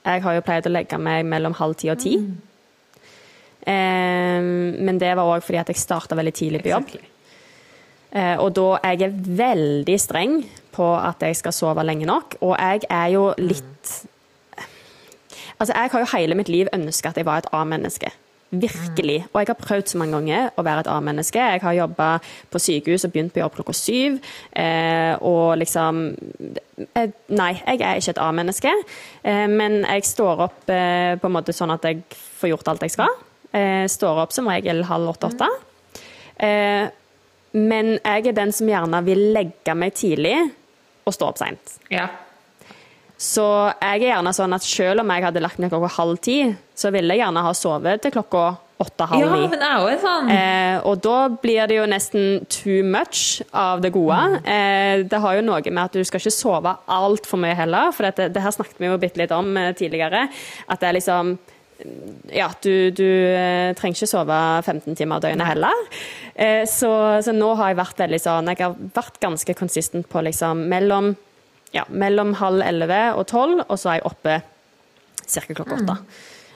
[0.06, 2.16] Jeg har jo pleid å legge meg mellom halv ti og ti.
[2.18, 2.38] Mm.
[3.70, 4.50] Eh,
[4.80, 6.94] men det var òg fordi at jeg starta veldig tidlig på jobb.
[8.10, 10.40] Eh, og da jeg er veldig streng
[10.74, 12.40] på at jeg skal sove lenge nok.
[12.42, 13.98] Og jeg er jo litt
[15.60, 18.14] Altså, jeg har jo hele mitt liv ønska at jeg var et A-menneske.
[18.50, 19.28] Virkelig.
[19.30, 21.38] Og jeg har prøvd så mange ganger å være et A-menneske.
[21.54, 22.08] Jeg har jobba
[22.50, 24.16] på sykehus og begynt på jobb klokka syv.
[24.58, 26.00] Eh, og liksom
[26.98, 28.72] eh, Nei, jeg er ikke et A-menneske.
[29.22, 32.02] Eh, men jeg står opp eh, på en måte sånn at jeg
[32.40, 33.14] får gjort alt jeg skal.
[33.54, 35.50] Eh, står opp som regel halv åtte-åtte.
[36.42, 36.88] Eh,
[37.60, 40.36] men jeg er den som gjerne vil legge meg tidlig
[41.06, 41.78] og stå opp seint.
[41.94, 42.08] Ja.
[43.20, 43.44] Så
[43.74, 46.40] jeg er gjerne sånn at selv om jeg hadde lagt meg klokka halv ti,
[46.72, 48.44] så ville jeg gjerne ha sovet til klokka
[48.80, 49.42] åtte-halv ni.
[49.44, 50.32] Ja, men jeg er sånn.
[50.32, 54.22] Eh, og da blir det jo nesten too much av det gode.
[54.38, 54.50] Mm.
[54.56, 58.08] Eh, det har jo noe med at du skal ikke sove altfor mye heller, for
[58.08, 60.30] dette, det her snakket vi jo bitte litt om eh, tidligere.
[60.72, 61.36] At det er liksom
[62.36, 65.86] ja, du, du eh, trenger ikke sove 15 timer døgnet heller.
[66.36, 66.92] Eh, så,
[67.24, 71.14] så, nå har jeg vært veldig sånn Jeg har vært ganske konsistent på liksom mellom
[71.76, 74.40] ja, mellom halv elleve og tolv, og så er jeg oppe
[75.30, 75.46] ca.
[75.54, 75.98] klokka åtte.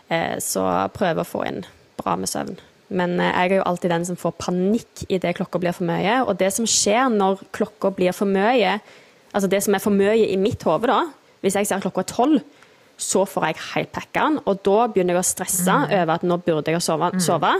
[0.09, 0.39] Mm.
[0.43, 1.63] Så prøver å få inn
[1.97, 2.57] bra med søvn.
[2.93, 6.19] Men eh, jeg er jo alltid den som får panikk idet klokka blir for mye.
[6.27, 8.77] Og det som skjer når klokka blir for mye,
[9.31, 11.01] altså det som er for mye i mitt hode, da,
[11.43, 12.43] hvis jeg ser klokka er tolv,
[13.03, 15.93] så får jeg helt packeren, og da begynner jeg å stresse mm.
[15.97, 17.09] over at nå burde jeg sove.
[17.15, 17.23] Mm.
[17.25, 17.51] sove.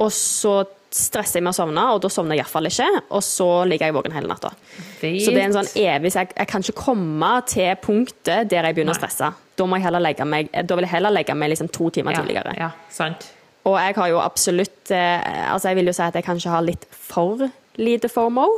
[0.00, 0.62] Og så
[0.92, 2.88] stresser jeg med å sovne, og da sovner jeg iallfall ikke.
[3.16, 4.52] Og så ligger jeg våken hele natta.
[5.00, 8.76] Så det er en sånn evig jeg, jeg, kan ikke komme til punktet der jeg
[8.76, 8.98] begynner Nei.
[8.98, 9.30] å stresse.
[9.56, 12.16] Da, må jeg heller legge meg, da vil jeg heller legge meg liksom to timer
[12.16, 12.56] ja, tidligere.
[12.60, 13.30] Ja, sant.
[13.68, 16.64] Og jeg har jo absolutt eh, Altså, jeg vil jo si at jeg kanskje har
[16.66, 17.46] litt for
[17.80, 18.48] lite FOMO.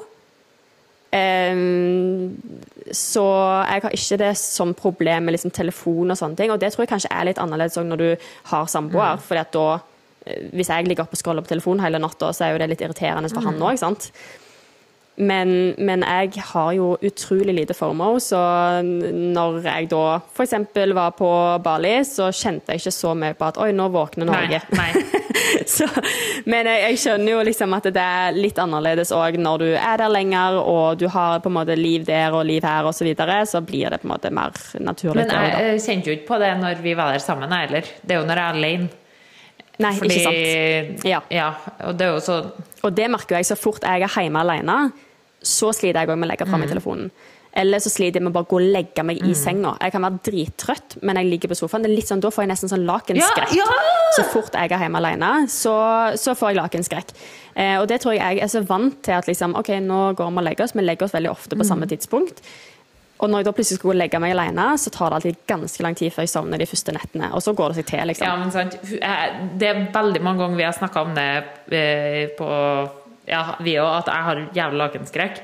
[1.14, 2.34] Um,
[2.90, 3.22] så
[3.68, 6.50] jeg har ikke det som problem med liksom telefon og sånne ting.
[6.50, 8.08] Og det tror jeg kanskje er litt annerledes når du
[8.50, 9.22] har samboer, mm.
[9.28, 9.68] for da
[10.52, 12.84] hvis jeg ligger oppe og scroller på telefonen hele natta, så er jo det litt
[12.84, 13.50] irriterende for mm.
[13.52, 14.10] han òg, sant.
[15.16, 18.38] Men, men, jeg har jo utrolig lite FOMO, så
[18.82, 20.54] når jeg da f.eks.
[20.90, 21.28] var på
[21.62, 24.58] Bali, så kjente jeg ikke så mye på at oi, nå våkner Norge.
[24.74, 25.20] Nei, nei.
[25.76, 25.86] så,
[26.50, 30.02] men jeg, jeg, skjønner jo liksom at det er litt annerledes òg når du er
[30.02, 33.06] der lenger, og du har på en måte liv der og liv her osv., så,
[33.06, 35.28] videre, så blir det på en måte mer naturlig.
[35.28, 37.86] Men jeg, jeg kjente jo ikke på det når vi var der sammen heller.
[38.02, 38.92] Det er jo når jeg er alene.
[39.82, 41.06] Nei, Fordi, ikke sant.
[41.08, 41.20] Ja.
[41.34, 41.48] ja.
[41.88, 42.36] og det er jo så
[42.86, 44.76] Og det merker jeg så fort jeg er hjemme alene,
[45.44, 46.74] så sliter jeg òg med å legge fra meg mm.
[46.76, 47.08] telefonen.
[47.54, 49.36] Eller så sliter jeg med å bare gå og legge meg i mm.
[49.38, 49.76] senga.
[49.78, 51.86] Jeg kan være drittrøtt, men jeg ligger på sofaen.
[52.02, 53.54] Sånn, Da får jeg nesten sånn lakenskrekk.
[53.54, 54.06] Ja, ja!
[54.16, 55.74] Så fort jeg er hjemme alene, så,
[56.18, 57.14] så får jeg lakenskrekk.
[57.54, 60.32] Eh, og det tror jeg jeg er så vant til at liksom, OK, nå går
[60.32, 60.74] vi og legger oss.
[60.74, 61.68] Vi legger oss veldig ofte på mm.
[61.70, 62.42] samme tidspunkt.
[63.22, 65.94] Og når jeg da plutselig skulle legge meg alene, så tar det alltid ganske lang
[65.98, 67.30] tid før jeg sovner de første nettene.
[67.36, 68.26] Og så går det seg til, liksom.
[68.26, 68.74] Ja, men sant.
[68.82, 71.28] Det er veldig mange ganger vi har snakka om det
[71.78, 72.48] eh, på
[73.30, 75.40] ja, vi òg, at jeg har jævlig lakenskrekk.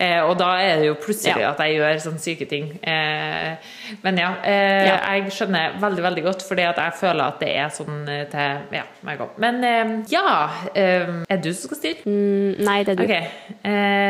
[0.00, 1.50] Eh, og da er det jo plutselig ja.
[1.52, 2.70] at jeg gjør sånne syke ting.
[2.80, 7.42] Eh, men ja, eh, ja, jeg skjønner veldig veldig godt, fordi at jeg føler at
[7.42, 9.36] det er sånn eh, til Ja, meg òg.
[9.42, 10.24] Men eh, ja
[10.72, 12.06] eh, Er det du som skal styre?
[12.08, 13.04] Mm, nei, det er du.
[13.04, 13.24] Okay.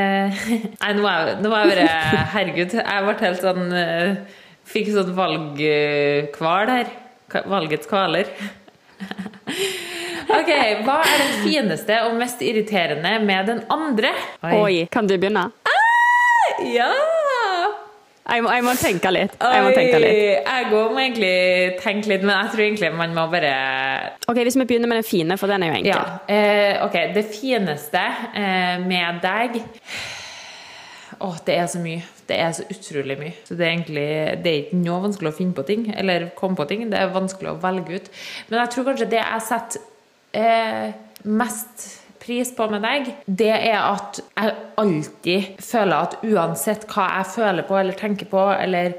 [0.85, 1.89] nei, nå er, nå er jeg bare
[2.37, 3.67] Herregud, jeg ble helt sånn
[4.71, 6.91] Fikk sånn valgkval her.
[7.51, 8.31] Valgets kvaler.
[10.31, 10.51] Ok,
[10.87, 14.13] Hva er det fineste og mest irriterende med den andre?
[14.47, 15.49] Oi, Oi kan du begynne?
[16.75, 16.91] Ja!
[18.31, 19.33] Jeg må, jeg må, tenke litt.
[19.41, 20.19] Jeg må tenke litt.
[20.45, 21.31] Jeg òg må egentlig
[21.81, 23.55] tenke litt, men jeg tror egentlig man må bare
[24.31, 25.91] Ok, Hvis vi begynner med den fine, for den er jo enkel.
[25.91, 26.21] Ja.
[26.31, 28.05] Eh, ok, Det fineste
[28.39, 29.59] eh, med deg
[31.21, 32.05] Å, oh, det er så mye.
[32.29, 33.35] Det er så utrolig mye.
[33.45, 34.07] Så det er egentlig
[34.45, 36.87] det er ikke noe vanskelig å finne på ting, eller komme på ting.
[36.89, 38.09] Det er vanskelig å velge ut.
[38.49, 39.83] Men jeg tror kanskje det jeg setter
[40.39, 40.95] eh,
[41.29, 41.89] mest
[42.31, 47.67] pris på med deg, det er at jeg alltid føler at uansett hva jeg føler
[47.67, 48.95] på eller tenker på, eller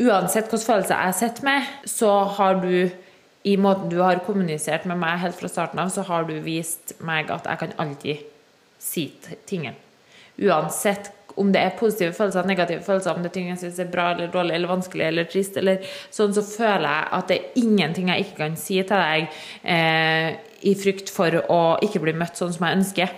[0.00, 2.88] uansett hvilke følelser jeg sitter med, så har du
[3.44, 6.94] i måten du har kommunisert med meg helt fra starten av, så har du vist
[7.04, 8.24] meg at jeg kan alltid
[8.80, 9.10] si
[9.44, 9.76] tingene.
[10.40, 13.90] Uansett om det er positive følelser, negative følelser, om det er ting jeg syns er
[13.90, 15.82] bra eller dårlig eller vanskelig eller trist, eller
[16.14, 19.38] sånn, så føler jeg at det er ingenting jeg ikke kan si til deg
[19.74, 20.28] eh,
[20.64, 23.16] i frykt for å ikke bli møtt sånn som jeg ønsker.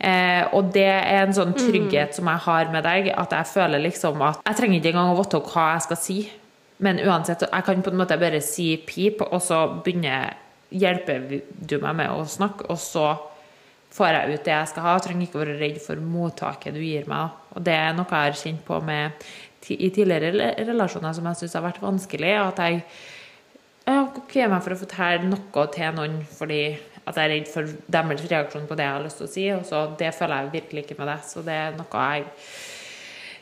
[0.00, 2.16] Eh, og det er en sånn trygghet mm.
[2.16, 5.18] som jeg har med deg, at jeg føler liksom at Jeg trenger ikke engang å
[5.18, 6.20] vite hva jeg skal si,
[6.80, 10.38] men uansett, jeg kan på en måte bare si pip, og så begynner
[10.70, 13.10] hjelper du meg med å snakke, og så
[13.90, 14.96] får jeg ut det jeg skal ha.
[14.96, 17.38] Jeg trenger ikke være redd for mottaket du gir meg.
[17.54, 19.30] Og det er noe jeg har kjent på med,
[19.70, 22.32] i tidligere relasjoner som jeg syns har vært vanskelig.
[22.42, 22.84] At jeg
[24.30, 26.62] kvier meg for å fortelle noe til noen fordi
[27.00, 29.46] at jeg er redd for deres reaksjon på det jeg har lyst til å si.
[29.54, 31.18] Og så Det føler jeg virkelig ikke med det.
[31.26, 32.28] Så det er noe jeg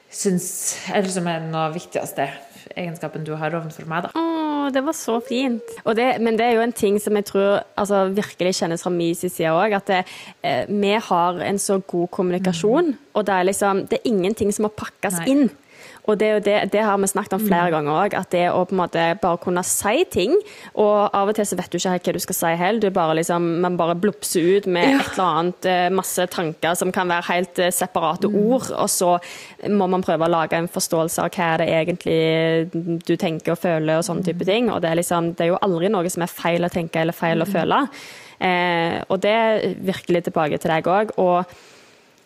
[0.09, 0.49] syns
[0.89, 2.29] er liksom den viktigste
[2.77, 4.09] egenskapen du har overfor meg.
[4.09, 4.11] da.
[4.19, 5.77] Åh, det var så fint.
[5.97, 9.15] Det, men det er jo en ting som jeg tror altså, virkelig kjennes fra min
[9.15, 9.77] side òg.
[9.79, 10.03] At det,
[10.43, 13.15] eh, vi har en så god kommunikasjon, mm.
[13.15, 15.29] og det er liksom Det er ingenting som må pakkes Nei.
[15.31, 15.51] inn.
[16.09, 17.75] Og det, det, det, har vi snakket om flere mm.
[17.75, 20.35] ganger òg, at det å på en måte bare kunne si ting
[20.73, 22.81] Og av og til så vet du ikke helt hva du skal si heller.
[22.81, 25.03] Du bare liksom, man bare blupser ut med ja.
[25.03, 28.39] et eller annet, eh, masse tanker som kan være helt eh, separate mm.
[28.41, 28.71] ord.
[28.79, 29.15] Og så
[29.69, 32.19] må man prøve å lage en forståelse av hva er det egentlig
[33.09, 34.49] du tenker og føler, og sånne type mm.
[34.49, 34.73] ting.
[34.73, 37.17] Og det er, liksom, det er jo aldri noe som er feil å tenke eller
[37.17, 37.55] feil å mm.
[37.57, 37.83] føle.
[38.49, 41.17] Eh, og det er virkelig tilbake til deg òg.
[41.21, 41.59] Og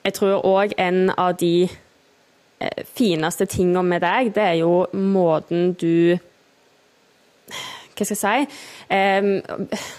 [0.06, 1.68] jeg tror òg en av de
[2.96, 6.18] fineste tinga med deg, det er jo måten du
[7.92, 8.62] Hva skal jeg si?
[8.92, 9.90] Eh,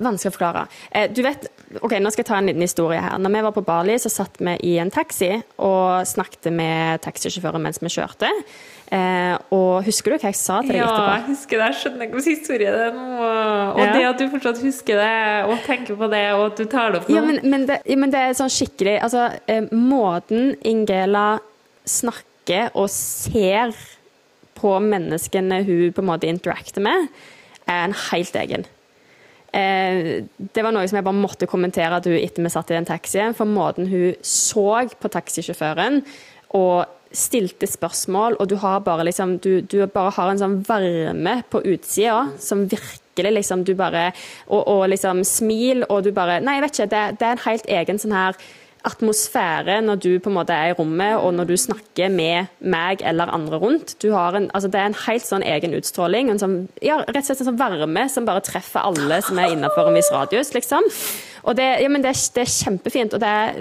[0.00, 0.66] vanskelig å forklare.
[0.90, 1.46] Eh, du vet,
[1.80, 3.18] ok, Nå skal jeg ta en liten historie her.
[3.20, 7.62] Når vi var på Bali, så satt vi i en taxi og snakket med taxisjåføren
[7.62, 8.30] mens vi kjørte.
[8.90, 11.04] Eh, og husker du hva jeg sa til deg ja, etterpå?
[11.04, 11.68] Ja, jeg husker det.
[11.68, 13.04] Jeg skjønner ikke hvordan historie det er nå.
[13.20, 13.92] Og ja.
[13.94, 17.02] det at du fortsatt husker det, og tenker på det, og at du tar det
[17.02, 17.18] opp nå.
[17.18, 21.28] Ja, men, men, det, ja, men det, er sånn skikkelig Altså, eh, måten Ingela
[21.88, 23.74] snakker og ser
[24.60, 27.08] på menneskene hun på en måte interacter med,
[27.70, 28.66] er en helt egen.
[29.50, 32.76] Eh, det var noe som jeg bare måtte kommentere at hun etter vi satt i
[32.76, 33.34] den taxien.
[33.36, 36.02] For måten hun så på taxisjåføren
[36.58, 41.40] og stilte spørsmål, og du har bare liksom Du, du bare har en sånn varme
[41.50, 44.12] på utsida som virkelig liksom Du bare
[44.46, 46.90] Og, og liksom smil, og du bare Nei, jeg vet ikke.
[46.92, 48.38] Det, det er en helt egen sånn her
[48.88, 53.04] atmosfære når du på en måte er i rommet, og når du snakker med meg
[53.06, 53.96] eller andre rundt.
[54.04, 56.30] En, altså det er en helt sånn egen utstråling.
[56.32, 59.52] En sånn, ja, rett og slett en sånn varme som bare treffer alle som er
[59.52, 60.54] innenfor en viss radius.
[60.56, 60.86] liksom.
[61.48, 63.16] Og det, ja, det, er, det, er, kjempefint.
[63.16, 63.60] Og det er,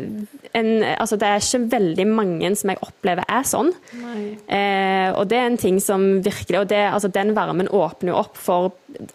[0.58, 3.70] en, altså det er, ikke veldig mange som jeg opplever er sånn.
[4.50, 8.18] Eh, og det er en ting som virkelig Og det, altså den varmen åpner jo
[8.18, 8.72] opp for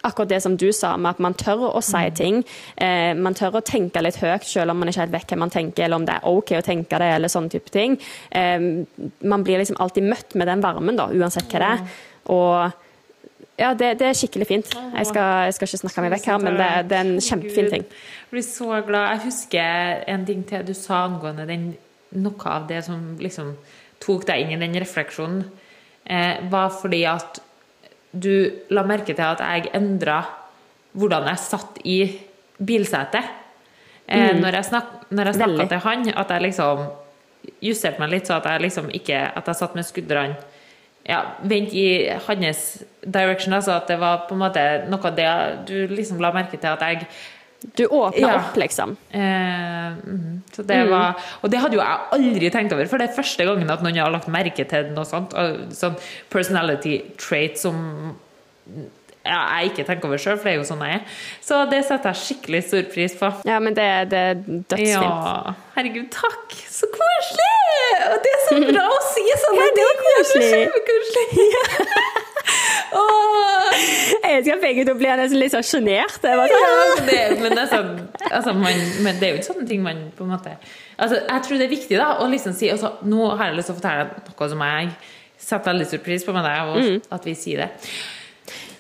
[0.07, 2.15] akkurat det som du sa, med at man tør å si mm.
[2.19, 2.41] ting.
[2.77, 5.55] Eh, man tør å tenke litt høyt, selv om man ikke helt vet hva man
[5.55, 7.99] tenker, eller om det er OK å tenke det, eller sånne type ting.
[8.31, 8.71] Eh,
[9.27, 12.01] man blir liksom alltid møtt med den varmen, da, uansett hva det er.
[12.35, 12.84] Og
[13.57, 14.73] ja, det, det, er skikkelig fint.
[14.75, 17.71] Jeg skal, jeg skal, ikke snakke meg vekk her, men det, det er en kjempefin
[17.71, 17.85] ting.
[17.87, 19.13] Jeg blir så glad.
[19.13, 21.69] Jeg husker en ting til du sa angående den,
[22.19, 23.53] noe av det som liksom
[24.03, 25.45] tok deg inn i den refleksjonen,
[26.05, 27.39] eh, var fordi at
[28.11, 28.35] du
[28.75, 30.21] la merke til at jeg endra
[30.95, 31.99] hvordan jeg satt i
[32.59, 33.31] bilsetet.
[34.07, 34.43] Eh, mm.
[34.43, 36.85] Når jeg, snak, når jeg snakka til han, at jeg liksom
[37.65, 40.54] justerte meg litt, så at jeg liksom ikke At jeg satt med skuldrene
[41.05, 41.87] ja, vent i
[42.27, 42.65] hans
[43.05, 43.55] direction.
[43.57, 45.31] Altså at det var på en måte noe av det
[45.69, 47.09] du liksom la merke til at jeg
[47.65, 48.33] du åpna ja.
[48.37, 48.91] opp, liksom.
[49.09, 49.21] Eh,
[49.97, 50.43] mm.
[50.57, 50.91] det mm.
[50.91, 53.85] var, og det hadde jo jeg aldri tenkt over, for det er første gangen at
[53.85, 55.33] noen har lagt merke til noe sånt.
[55.73, 55.97] Sånn
[56.33, 57.79] personality trait som
[59.25, 61.19] ja, jeg ikke tenker over sjøl, for det er jo sånn jeg er.
[61.45, 63.31] Så det setter jeg skikkelig stor pris på.
[63.49, 64.91] Ja, men det, det er dødsfint.
[64.91, 66.57] Ja, herregud, takk!
[66.69, 67.53] Så koselig!
[68.11, 69.61] Og det er så bra å si sånn!
[69.61, 70.53] Ja, det er koselig!
[70.59, 71.27] Kjempekoselig!
[71.55, 73.03] Ja.
[74.25, 76.25] Jeg vet ikke, begge to blir nesten litt sånn sjenert.
[76.25, 76.45] Ja,
[77.07, 77.81] det, men, altså,
[78.29, 80.55] altså, men, det er jo ikke sånne ting man på en måte
[80.97, 83.71] altså, Jeg tror det er viktig da, å liksom si altså, Nå har jeg lyst
[83.71, 84.93] til å fortelle noe som jeg
[85.45, 87.01] setter veldig stor pris på med deg, og mm.
[87.13, 87.89] at vi sier det.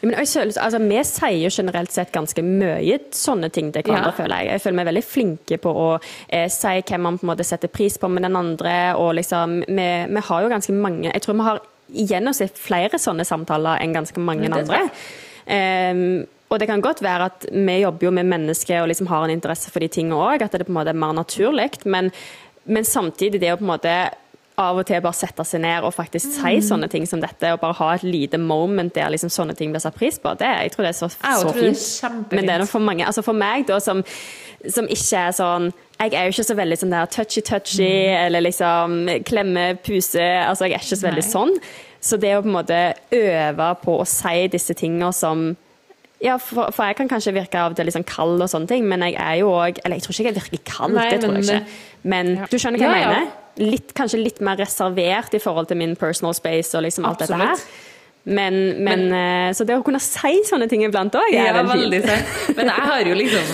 [0.04, 4.16] Men jeg, altså, vi sier jo generelt sett ganske mye sånne ting til hverandre, ja.
[4.18, 4.50] føler jeg.
[4.52, 5.88] Jeg føler er veldig flinke på å
[6.28, 8.76] eh, si hvem man på en måte setter pris på med den andre.
[9.00, 13.26] og liksom, vi, vi har jo ganske mange Jeg tror vi har gjennomsnitt flere sånne
[13.28, 14.86] samtaler enn ganske mange andre.
[15.44, 19.24] Um, og det kan godt være at vi jobber jo med mennesker og liksom har
[19.26, 21.70] en interesse for de tingene òg, at det på en måte er mer naturlig.
[21.84, 22.12] Men,
[22.64, 23.94] men, samtidig det å på en måte
[24.60, 26.64] av og til bare sette seg ned og faktisk si mm.
[26.68, 29.82] sånne ting som dette, og bare ha et lite moment der liksom sånne ting blir
[29.82, 31.88] satt pris på, det, jeg tror det er så, så fint.
[32.30, 33.06] Det men det er noe for mange.
[33.06, 34.04] Altså for meg, da, som,
[34.70, 38.22] som ikke er sånn jeg er jo ikke så veldig sånn der touchy-touchy mm.
[38.26, 38.96] eller liksom
[39.26, 40.22] klemme, puse.
[40.22, 41.30] Altså, jeg er ikke så veldig Nei.
[41.30, 41.52] sånn.
[42.04, 42.80] Så det å på en måte
[43.14, 45.52] øve på å si disse tingene som
[46.24, 48.86] ja, for, for, jeg kan kanskje virke av det litt sånn kald og sånne ting,
[48.88, 51.36] men jeg er jo òg Eller jeg tror ikke jeg virker kald, Nei, det tror
[51.36, 51.80] jeg ikke.
[52.14, 52.46] Men ja.
[52.48, 53.32] du skjønner hva jeg ja, mener?
[53.62, 57.40] Litt, kanskje litt mer reservert i forhold til min personal space og liksom alt Absolutt.
[57.40, 57.90] dette her.
[58.24, 61.64] Men, men, men, eh, Så det å kunne si sånne ting iblant òg er ja,
[61.68, 62.30] veldig fint.
[62.56, 63.50] Men jeg har jo liksom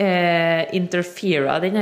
[0.00, 1.76] eh, interfera den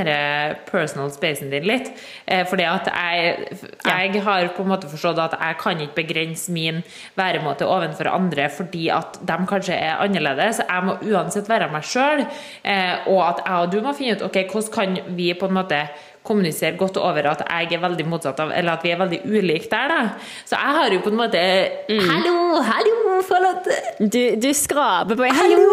[0.67, 1.93] personal spacen din litt.
[2.25, 3.47] Eh, fordi at jeg,
[3.87, 6.83] jeg har på en måte forstått at jeg kan ikke begrense min
[7.15, 10.59] væremåte overfor andre fordi at de kanskje er annerledes.
[10.67, 12.25] Jeg må uansett være meg sjøl.
[12.63, 15.61] Eh, og at jeg og du må finne ut ok, hvordan kan vi på en
[15.61, 15.85] måte
[16.23, 19.69] kommunisere godt over at jeg er veldig motsatt av Eller at vi er veldig ulike
[19.71, 20.29] der, da.
[20.47, 21.41] Så jeg har jo på en måte
[21.89, 22.05] mm.
[22.09, 23.67] Hallo, hallo, forlatt
[23.99, 25.67] Du, du skraper på hallo!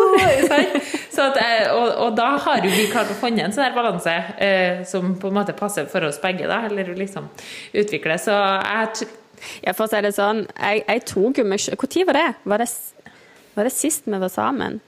[1.20, 5.12] Jeg, og, og, da har jo vi klart å finne en sånn balanse eh, som
[5.20, 6.62] på en måte passer for oss begge, da.
[6.70, 7.26] Eller liksom
[7.76, 8.16] utvikle.
[8.22, 9.10] Så jeg
[9.64, 12.28] ja, for å si det sånn, jeg, jeg tok jo meg Når var det?
[12.52, 12.68] Var det,
[13.56, 14.80] var det sist vi var sammen?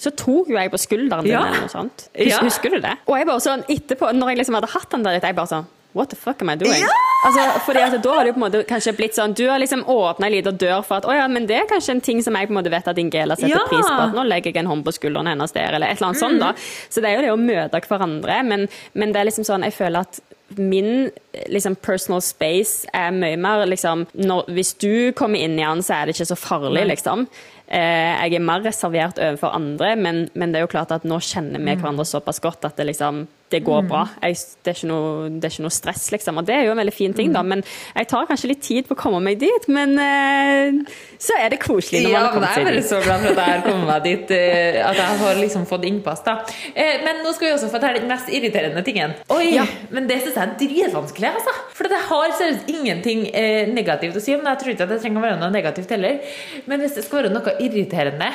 [0.00, 1.44] Så tok jo jeg på skulderen din ja.
[1.46, 2.08] eller noe sånt.
[2.16, 2.48] Husker.
[2.48, 2.96] Husker du det?
[3.06, 5.52] Og jeg bare sånn etterpå, når jeg liksom hadde hatt den der litt, jeg bare
[5.54, 6.80] sånn What the fuck am I doing?
[6.80, 6.90] Ja!
[7.24, 9.60] Altså, fordi at Da har det jo på en måte kanskje blitt sånn Du har
[9.62, 12.22] liksom åpna ei lita dør for at å ja, men det er kanskje en ting
[12.24, 13.62] som jeg på en måte vet at Ingela setter ja.
[13.70, 14.00] pris på.
[14.08, 16.24] At nå legger jeg en hånd på skulderen hennes der, eller et eller annet mm.
[16.24, 16.42] sånt.
[16.42, 16.88] da.
[16.90, 18.40] Så det er jo det å møte hverandre.
[18.50, 18.66] Men,
[18.98, 20.18] men det er liksom sånn, jeg føler at
[20.58, 21.10] min
[21.46, 25.96] liksom, personal space er mye mer liksom når, Hvis du kommer inn i den, så
[25.96, 27.28] er det ikke så farlig, liksom.
[27.64, 31.16] Eh, jeg er mer reservert overfor andre, men, men, det er jo klart at nå
[31.24, 31.80] kjenner vi mm.
[31.80, 33.88] hverandre såpass godt at det liksom det går mm.
[33.90, 34.02] bra.
[34.24, 36.40] Jeg, det, er noe, det, er ikke noe, stress, liksom.
[36.40, 37.44] Og det er jo en veldig fin ting, da.
[37.44, 37.52] Mm.
[37.52, 37.62] Men
[37.94, 39.68] jeg tar kanskje litt tid på å komme meg dit.
[39.74, 42.74] Men uh, så er det koselig når ja, man har kommet seg dit.
[42.74, 44.34] Ja, Jeg er bare så glad for at jeg har kommet meg dit.
[44.34, 46.36] Uh, at jeg har liksom fått innpass, da.
[46.74, 49.14] Uh, men nå skal vi også fortelle den mest irriterende tingen.
[49.34, 49.68] Oi, ja.
[49.94, 51.54] Men det syns jeg er dritvanskelig, altså.
[51.78, 53.28] For det har seriøst ingenting
[53.74, 54.50] negativt å si men.
[54.50, 56.36] Jeg tror ikke at det trenger å være noe negativt heller.
[56.70, 58.32] Men hvis det skal være noe irriterende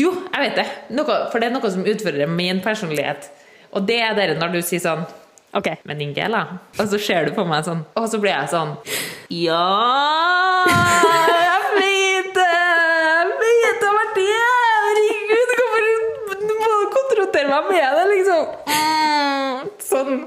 [0.00, 0.66] jo, jeg vet det.
[0.96, 3.28] Noe, for det er noe som utfordrer min personlighet.
[3.70, 5.04] Og det er dere når du sier sånn
[5.50, 6.44] OK, men Ingela
[6.78, 8.74] Og så ser du på meg sånn, og så blir jeg sånn
[9.34, 9.62] Ja,
[10.70, 12.48] jeg vet det!
[13.10, 14.50] Jeg vet det, Martine!
[14.84, 15.48] Herregud,
[16.44, 18.42] du må konfrontere meg med det, liksom.
[19.90, 20.20] Sånn.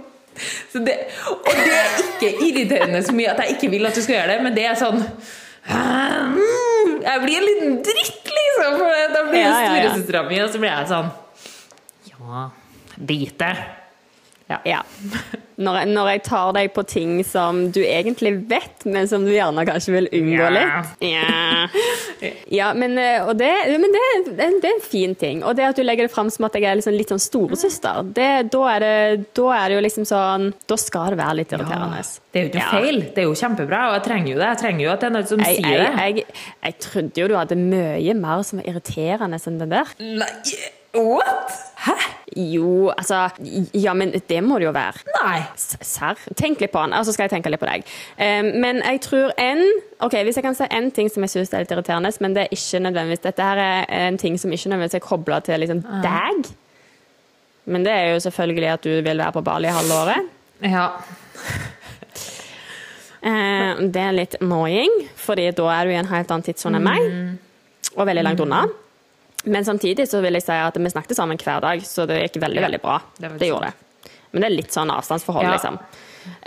[0.71, 0.97] Så det,
[1.29, 4.33] og det er ikke irriterende så mye at jeg ikke vil at du skal gjøre
[4.33, 4.99] det, men det er sånn
[7.03, 8.75] Jeg blir en liten dritt, liksom.
[8.81, 11.15] For da blir det ja, storesøstera mi, og så blir jeg sånn
[12.11, 12.49] Ja
[12.95, 13.53] Vite.
[14.47, 14.59] Ja.
[14.63, 14.81] ja.
[15.55, 19.31] Når, jeg, når, jeg tar deg på ting som du egentlig vet, men som du
[19.31, 20.55] gjerne kanskje vil unngå yeah.
[20.57, 21.05] litt.
[21.05, 22.31] Ja.
[22.57, 25.43] ja men, eh, det, men det, det, det, er en fin ting.
[25.45, 28.01] Og det at du legger det fram som at jeg er liksom litt sånn storesøster,
[28.17, 28.27] da,
[28.73, 28.93] er det,
[29.37, 32.03] da er det jo liksom sånn Da skal det være litt irriterende.
[32.03, 32.11] Ja.
[32.33, 33.01] Det er jo ikke feil.
[33.13, 34.51] Det er jo kjempebra, og jeg trenger jo det.
[34.51, 35.91] Jeg trenger jo at det er noen som jeg, sier det.
[36.01, 36.29] Jeg,
[36.65, 39.99] jeg, trodde jo du hadde mye mer som var irriterende enn det der.
[40.01, 40.31] Nei,
[40.93, 41.51] what?
[41.85, 41.95] Hæ?
[42.37, 43.29] Jo, altså
[43.73, 45.03] Ja, men det må det jo være.
[45.23, 45.41] Nei.
[45.57, 46.19] Serr?
[46.37, 47.85] Tenk litt på han, og så skal jeg tenke litt på deg.
[48.17, 49.63] Um, men jeg tror en
[49.99, 52.43] Ok, Hvis jeg kan si en ting som jeg syns er litt irriterende, men det
[52.43, 55.83] er ikke nødvendigvis Dette her er en ting som ikke nødvendigvis er kobla til liksom
[56.03, 56.49] deg.
[57.65, 60.31] Men det er jo selvfølgelig at du vil være på Bali halve året.
[60.61, 60.87] Ja.
[63.23, 66.87] Uh, det er litt annoying, fordi da er du i en helt annen tidssone enn
[66.87, 67.11] meg.
[67.11, 67.93] Mm.
[67.95, 68.65] Og veldig langt unna.
[69.43, 72.39] Men samtidig så vil jeg si at vi snakket sammen hver dag, så det gikk
[72.43, 72.99] veldig, veldig bra.
[73.17, 74.11] Det, det gjorde det.
[74.31, 75.57] Men det er litt sånn avstandsforhold, ja.
[75.57, 75.79] liksom.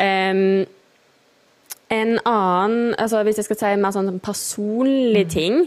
[0.00, 0.64] Um,
[1.92, 5.28] en annen altså Hvis jeg skal si mer sånn personlig mm.
[5.30, 5.58] ting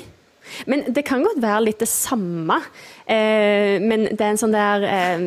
[0.68, 2.58] Men det kan godt være litt det samme.
[3.06, 5.22] Eh, men det er en sånn der eh,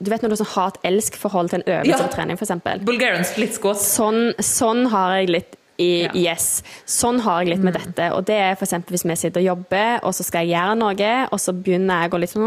[0.00, 2.00] Du vet når du har sånn hat-elsk-forhold til en øvelse ja.
[2.00, 2.82] på trening, f.eks.
[2.88, 3.82] Bulgarian split squat.
[3.82, 6.12] Sånn, sånn har jeg litt i ja.
[6.16, 6.62] Yes.
[6.88, 7.80] Sånn har jeg litt med mm.
[7.82, 8.08] dette.
[8.16, 8.74] Og det er f.eks.
[8.88, 12.14] hvis vi sitter og jobber, og så skal jeg gjøre noe, og så begynner jeg
[12.16, 12.46] å liksom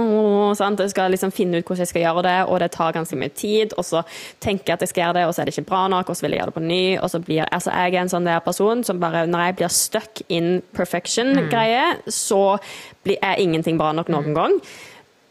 [0.57, 0.81] sant?
[0.83, 3.33] Jeg skal liksom finne ut hvordan jeg skal gjøre det, og det tar ganske mye
[3.37, 4.03] tid, og så
[4.43, 6.17] tenker jeg at jeg skal gjøre det, og så er det ikke bra nok, og
[6.17, 8.27] så vil jeg gjøre det på ny, og så blir Altså, jeg er en sånn
[8.27, 12.11] der person som bare Når jeg blir stuck in perfection-greie, mm.
[12.13, 12.59] så
[13.07, 14.35] blir er ingenting bra nok noen mm.
[14.35, 14.59] gang.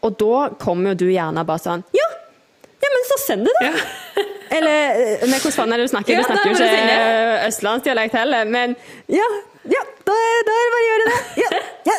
[0.05, 2.09] Og da kommer jo du gjerne bare sånn Ja!
[2.79, 3.71] Ja, men så send det, da!
[3.71, 4.27] Ja.
[4.57, 6.13] Eller med men hvordan faen er det du snakker?
[6.13, 8.75] Ja, du snakker jo ikke eh, østlandsdialekt heller, men
[9.11, 9.27] ja,
[9.69, 10.15] ja, da,
[10.47, 11.17] da er det bare å gjøre det.
[11.41, 11.49] Ja,
[11.89, 11.97] ja.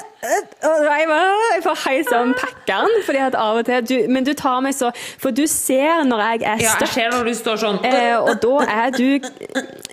[0.69, 4.59] Og jeg, får helt sånn packeren, fordi at av og til du, Men du tar
[4.65, 4.91] meg så
[5.21, 6.67] For du ser når jeg er støtt.
[6.67, 7.79] Ja, jeg ser når du står sånn.
[7.89, 9.07] Eh, og da er du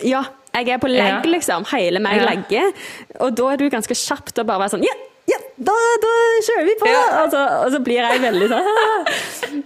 [0.04, 0.24] Ja,
[0.58, 1.64] jeg er på legg, liksom.
[1.72, 2.28] Hele meg ja.
[2.28, 2.72] legger.
[3.24, 4.96] Og da er du ganske kjapt og bare være sånn Ja,
[5.38, 6.12] ja, da, da
[6.46, 6.88] kjører vi på!
[6.90, 7.02] Ja.
[7.22, 8.68] Og, så, og, så, blir jeg veldig sånn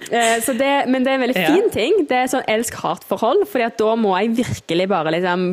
[0.09, 2.01] eh, så det, Men det er en veldig fin ting.
[2.09, 3.45] Det er sånn elsk-hat-forhold.
[3.51, 5.47] For da må jeg virkelig bare liksom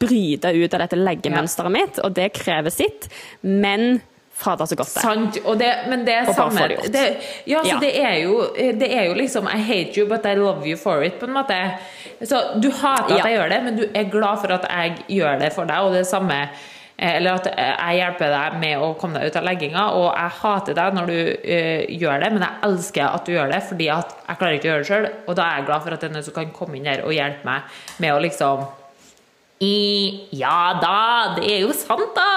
[0.00, 3.08] bryte ut av dette leggemønsteret mitt, og det krever sitt.
[3.42, 4.00] Men
[4.40, 5.38] fader så godt det Sant.
[5.60, 7.04] Det, men det er samme det,
[7.44, 7.78] ja, ja.
[7.82, 11.04] Det, er jo, det er jo liksom I hate you, but I love you for
[11.04, 11.58] it, på en måte.
[12.20, 13.24] Så du hater at ja.
[13.28, 15.96] jeg gjør det, men du er glad for at jeg gjør det for deg, og
[15.96, 16.40] det samme
[17.00, 20.34] eller at eh, jeg hjelper deg med å komme deg ut av legginga, og jeg
[20.40, 23.86] hater deg når du uh, gjør det, men jeg elsker at du gjør det, fordi
[23.94, 25.08] at jeg klarer ikke å gjøre det sjøl.
[25.24, 27.04] Og da er jeg glad for at det er noen som kan komme inn der
[27.06, 28.68] og hjelpe meg med å liksom
[29.60, 30.98] i, Ja da,
[31.36, 32.28] det er jo sant, da!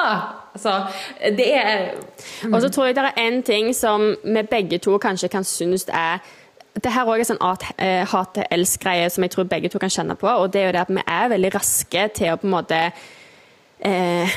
[0.54, 0.74] Altså,
[1.38, 1.94] det er
[2.44, 2.54] mm.
[2.54, 5.88] Og så tror jeg det er én ting som vi begge to kanskje kan synes
[5.88, 6.20] er
[6.74, 7.42] det her er sånn
[8.10, 10.28] hat-elsk-greie som jeg tror begge to kan kjenne på.
[10.28, 12.80] og det er jo det at Vi er veldig raske til å på en måte
[13.86, 14.36] eh,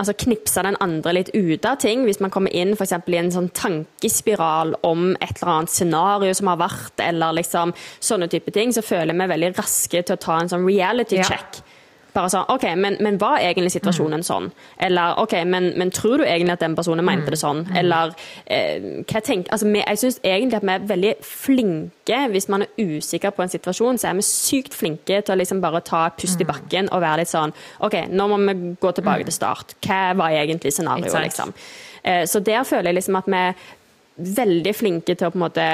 [0.00, 2.04] altså knipse den andre litt ut av ting.
[2.08, 6.52] Hvis man kommer inn for i en sånn tankespiral om et eller annet scenario som
[6.52, 10.40] har vært, eller liksom sånne type ting, så føler vi veldig raske til å ta
[10.40, 11.60] en sånn reality check.
[11.60, 11.69] Ja.
[12.14, 14.26] Bare sånn OK, men, men var egentlig situasjonen mm.
[14.26, 14.48] sånn?
[14.82, 17.34] Eller OK, men, men, tror du egentlig at den personen mente mm.
[17.34, 17.62] det sånn?
[17.68, 17.76] Mm.
[17.82, 18.14] Eller
[18.46, 22.66] eh, hva tenker altså, vi, Jeg syns egentlig at vi er veldig flinke hvis man
[22.66, 26.06] er usikker på en situasjon, så er vi sykt flinke til å liksom bare ta
[26.16, 27.54] pust i bakken og være litt sånn
[27.86, 29.76] OK, nå må vi gå tilbake til start.
[29.84, 31.54] Hva var egentlig scenarioet, liksom?
[32.02, 33.64] Eh, så der føler jeg liksom at vi er
[34.40, 35.66] veldig flinke til å på en måte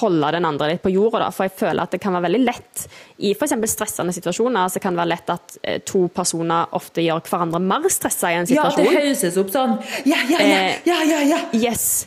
[0.00, 1.24] holde den andre litt på jorda.
[1.24, 1.30] Da.
[1.34, 2.84] For jeg føler at det kan være veldig lett
[3.24, 3.56] i f.eks.
[3.72, 7.88] stressende situasjoner så kan det være lett at eh, to personer ofte gjør hverandre mer
[7.92, 8.84] stressa i en situasjon.
[8.84, 9.76] Ja, det høyses opp sånn.
[10.08, 10.62] Ja, ja, ja.
[10.68, 11.42] Eh, ja, ja, ja.
[11.56, 12.06] Yes.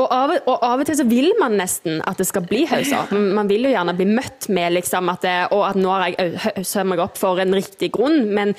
[0.00, 3.12] Og av, og av, og til så vil man nesten at det skal bli hauser.
[3.12, 6.86] Man vil jo gjerne bli møtt med liksom at, det, at nå har jeg hausa
[6.88, 8.56] meg opp for en riktig grunn, men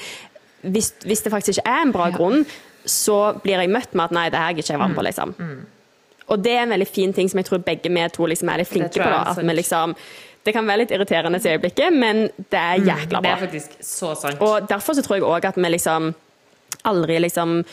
[0.64, 2.46] hvis, hvis, det faktisk ikke er en bra grunn,
[2.86, 5.08] så blir jeg møtt med at nei, det her er ikke jeg vant på, mm.
[5.10, 5.34] liksom.
[6.32, 8.64] Og det er en veldig fin ting som jeg tror begge vi to liksom er
[8.64, 9.10] litt flinke på.
[9.10, 9.96] At vi liksom
[10.44, 13.24] det kan være litt irriterende i øyeblikket, men det er mm, jækla bra.
[13.24, 14.44] Det er faktisk så sant.
[14.44, 16.12] Og derfor så tror jeg òg at vi liksom
[16.84, 17.64] aldri liksom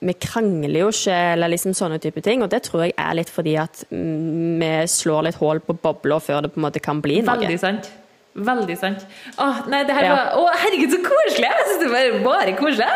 [0.00, 2.40] Vi krangler jo ikke, eller liksom sånne type ting.
[2.40, 6.46] Og det tror jeg er litt fordi at vi slår litt hull på bobla før
[6.46, 7.36] det på en måte kan bli noe.
[7.36, 7.90] Veldig sant.
[8.32, 9.04] Veldig sant.
[9.36, 10.16] Å, nei, det her ja.
[10.16, 11.50] var Å, herregud, så koselig!
[11.50, 12.88] Jeg syns det var bare koselig.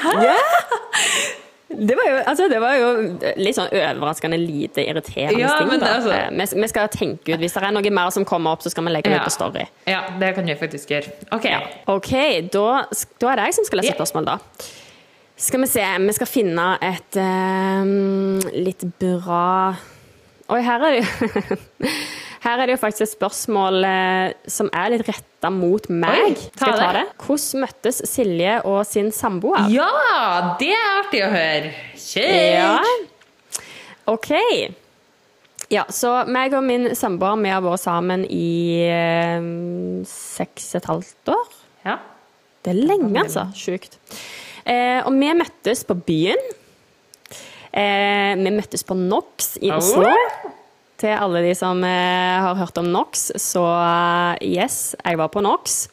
[0.00, 0.14] Hæ?
[0.30, 1.42] Yeah.
[1.68, 2.90] Det var, jo, altså, det var jo
[3.42, 5.82] litt sånn overraskende lite irriterende ja, ting.
[5.82, 8.70] Altså, vi, vi, skal tenke ut Hvis det er noe mer som kommer opp, så
[8.70, 9.24] skal vi legge det ja.
[9.24, 9.64] ut på Story.
[9.90, 11.10] Ja, det kan vi faktisk gjøre.
[11.34, 11.48] OK.
[11.50, 11.58] Ja.
[11.90, 12.84] okay da,
[13.18, 13.98] da, er det jeg som skal lese yeah.
[13.98, 14.38] spørsmål, da.
[15.36, 19.74] Skal vi se Vi skal finne et um, litt bra
[20.46, 21.90] Oi, her er det
[22.44, 26.32] Her er det jo faktisk et spørsmål eh, som er litt retta mot meg.
[26.32, 27.04] Oi, Skal jeg ta det?
[27.24, 29.68] Hvordan møttes Silje og sin samboer?
[29.72, 29.90] Ja,
[30.60, 31.70] det er artig å høre.
[32.06, 32.34] Kjør!
[32.56, 32.74] Ja.
[34.12, 34.32] OK.
[35.72, 39.48] Ja, så meg og min samboer vi har vært sammen i eh,
[40.06, 41.56] seks og et halvt år.
[41.88, 41.96] Ja.
[42.62, 43.48] Det er lenge, altså.
[43.54, 43.98] Sjukt.
[44.66, 46.40] Eh, og vi møttes på byen.
[47.76, 50.10] Eh, vi møttes på NOx i Oslo.
[51.00, 55.44] Til alle de som eh, har hørt om NOx, så eh, yes, jeg var på
[55.44, 55.84] NOx.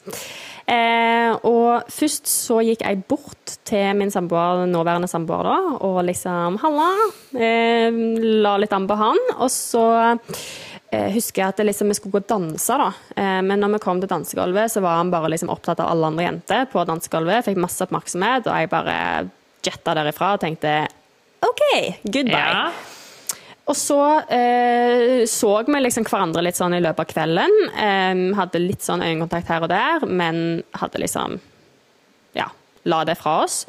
[0.64, 6.56] Eh, og først så gikk jeg bort til min samboer, nåværende samboer, da, og liksom
[6.62, 6.88] halla.
[7.36, 8.00] Eh,
[8.44, 9.20] la litt an på han.
[9.36, 12.90] Og så eh, husker jeg at liksom, vi skulle gå og danse, da.
[13.12, 16.12] Eh, men når vi kom til dansegulvet, så var han bare liksom opptatt av alle
[16.14, 17.44] andre jenter på dansegulvet.
[17.50, 18.98] Fikk masse oppmerksomhet, og jeg bare
[19.64, 20.78] jetta derifra og tenkte
[21.44, 21.64] OK,
[22.08, 22.40] goodbye.
[22.40, 22.68] Ja.
[23.64, 27.54] Og så eh, så vi liksom hverandre litt sånn i løpet av kvelden.
[27.72, 31.38] Eh, hadde litt sånn øyekontakt her og der, men hadde liksom
[32.36, 32.48] Ja,
[32.84, 33.62] la det fra oss.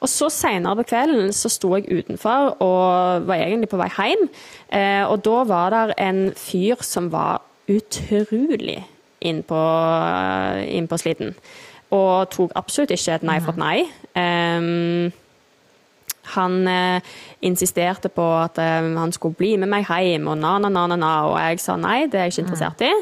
[0.00, 4.26] Og så seinere på kvelden så sto jeg utenfor og var egentlig på vei hjem.
[4.74, 8.80] Eh, og da var der en fyr som var utrolig
[9.26, 9.62] inn på,
[10.66, 11.36] inn på sliten.
[11.94, 13.76] Og tok absolutt ikke et nei for et nei.
[14.18, 15.14] Um,
[16.34, 17.14] han eh,
[17.46, 20.98] insisterte på at eh, han skulle bli med meg hjem, og na, na, na, na,
[21.00, 22.92] na, og jeg sa nei, det er jeg ikke interessert i.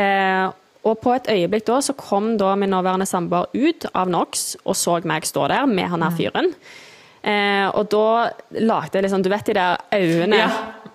[0.00, 0.46] Eh,
[0.82, 4.74] og på et øyeblikk da så kom da min nåværende samboer ut av NOx og
[4.78, 6.50] så meg stå der med han her fyren.
[7.22, 10.48] Eh, og da lagde jeg liksom Du vet de der øynene ja.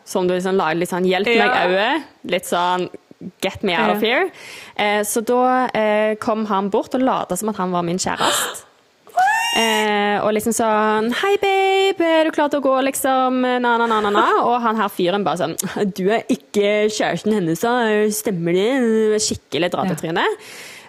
[0.03, 2.01] som du liksom lagde litt sånn 'hjelp meg'-øye?
[2.28, 2.89] Litt sånn
[3.39, 4.28] 'get me out of here'.
[4.75, 8.65] Eh, så da eh, kom han bort og lot som at han var min kjæreste.
[9.58, 13.41] Eh, og liksom sånn Hei, babe, er du klar til å gå, liksom?
[13.41, 14.26] Na, na, na, na, na.
[14.45, 15.55] Og han her fyren bare sånn
[15.97, 17.64] Du er ikke kjæresten hennes,
[18.18, 19.22] stemmer det?
[19.26, 20.26] Skikkelig dratetryne.
[20.28, 20.41] Ja.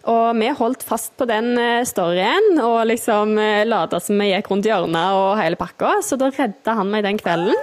[0.09, 4.49] Og vi holdt fast på den eh, storyen og liksom eh, lata som vi gikk
[4.53, 5.99] rundt hjørnet og hele pakka.
[6.05, 7.57] Så da redda han meg den kvelden.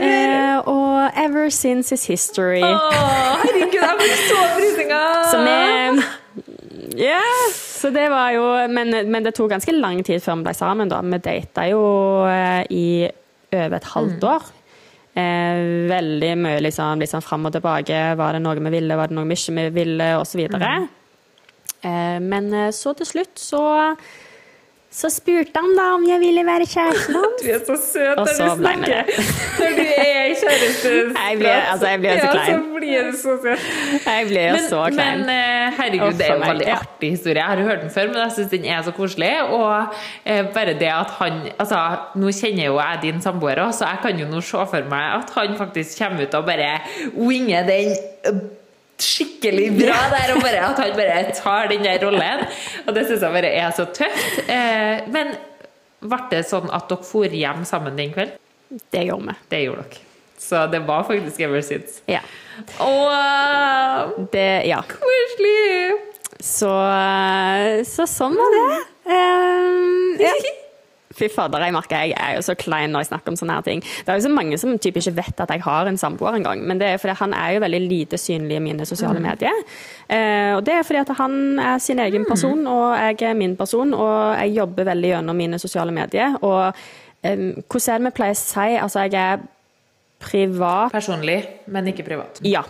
[0.00, 2.62] Eh, og ever since is history.
[2.62, 5.26] Åh, herregud, jeg får så frysninger!
[5.32, 7.20] Så vi Ja.
[7.80, 10.90] Så det var jo men, men, det tok ganske lang tid før vi ble sammen,
[10.90, 11.00] da.
[11.00, 11.82] Vi data jo
[12.28, 12.86] eh, i
[13.50, 14.30] over et halvt mm.
[14.30, 14.48] år.
[15.20, 15.60] Eh,
[15.90, 18.00] veldig mye liksom, liksom fram og tilbake.
[18.20, 20.44] Var det noe vi ville, var det noe vi ikke ville, osv.
[20.52, 20.88] Mm.
[21.80, 23.62] Eh, men eh, så til slutt så
[24.90, 27.42] så spurte han da om jeg ville være kjæresten hans.
[27.44, 29.12] Du er så søt når du snakker.
[29.60, 31.20] Når du er i kjæresteprat.
[31.20, 32.50] Jeg blir, altså, jeg blir så klein.
[32.50, 33.68] Ja, så blir du så søt.
[34.06, 35.22] Jeg blir men, så klein.
[35.22, 37.38] Men eh, herregud, det er jo en veldig artig historie.
[37.38, 39.32] Jeg har hørt den før, men jeg syns den er så koselig.
[39.46, 41.78] Og eh, bare det at han Altså,
[42.18, 45.20] nå kjenner jo jeg din samboer òg, så jeg kan jo nå se for meg
[45.20, 46.72] at han faktisk kommer ut og bare
[47.14, 47.94] winger den
[49.04, 52.44] skikkelig bra der, og bare at han bare tar den der rollen.
[52.86, 54.44] Og det syns jeg bare er så tøft.
[54.46, 55.34] Eh, men
[56.00, 58.38] ble det sånn at dere for hjem sammen den kvelden?
[58.92, 59.36] Det gjorde vi.
[59.50, 60.06] Det gjorde dere.
[60.40, 62.00] Så det var faktisk ever since.
[62.08, 62.22] Ja.
[62.80, 64.80] Og det, ja.
[64.88, 65.98] Koselig!
[66.40, 66.70] Så,
[67.84, 68.64] så sånn var det.
[69.10, 70.32] Um, ja.
[71.20, 73.66] Fy fader, jeg merker jeg er jo så klein når jeg snakker om sånne her
[73.66, 73.82] ting.
[73.84, 76.64] Det er jo så mange som typ ikke vet at jeg har en samboer engang.
[76.66, 79.28] Men det er fordi han er jo veldig lite synlig i mine sosiale mm.
[79.28, 79.62] medier.
[80.08, 82.30] Eh, og det er fordi at han er sin egen mm.
[82.30, 83.94] person, og jeg er min person.
[83.94, 86.36] Og jeg jobber veldig gjennom mine sosiale medier.
[86.40, 86.72] Og
[87.22, 88.68] eh, hvordan vi pleier å si?
[88.80, 89.48] Altså, jeg er
[90.20, 90.92] privat.
[90.92, 91.38] Personlig,
[91.72, 92.40] men ikke privat.
[92.44, 92.60] Ja.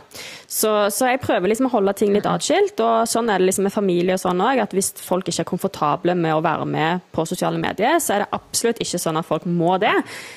[0.46, 2.78] Så, så, jeg prøver liksom å holde ting litt atskilt.
[2.78, 5.50] Og sånn er det liksom med familie og sånn òg, at hvis folk ikke er
[5.50, 9.26] komfortable med å være med på sosiale medier, så er det absolutt ikke sånn at
[9.26, 9.96] folk må det.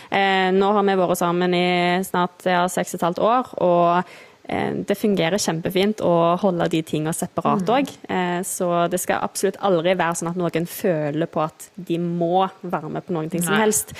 [0.09, 1.65] Eh, nå har vi vært sammen i
[2.07, 4.13] snart ja, seks og et halvt år, og
[4.49, 7.93] eh, det fungerer kjempefint å holde de tingene separat òg.
[8.09, 8.13] Mm.
[8.17, 12.47] Eh, så det skal absolutt aldri være sånn at noen føler på at de må
[12.61, 13.93] være med på noen ting som helst.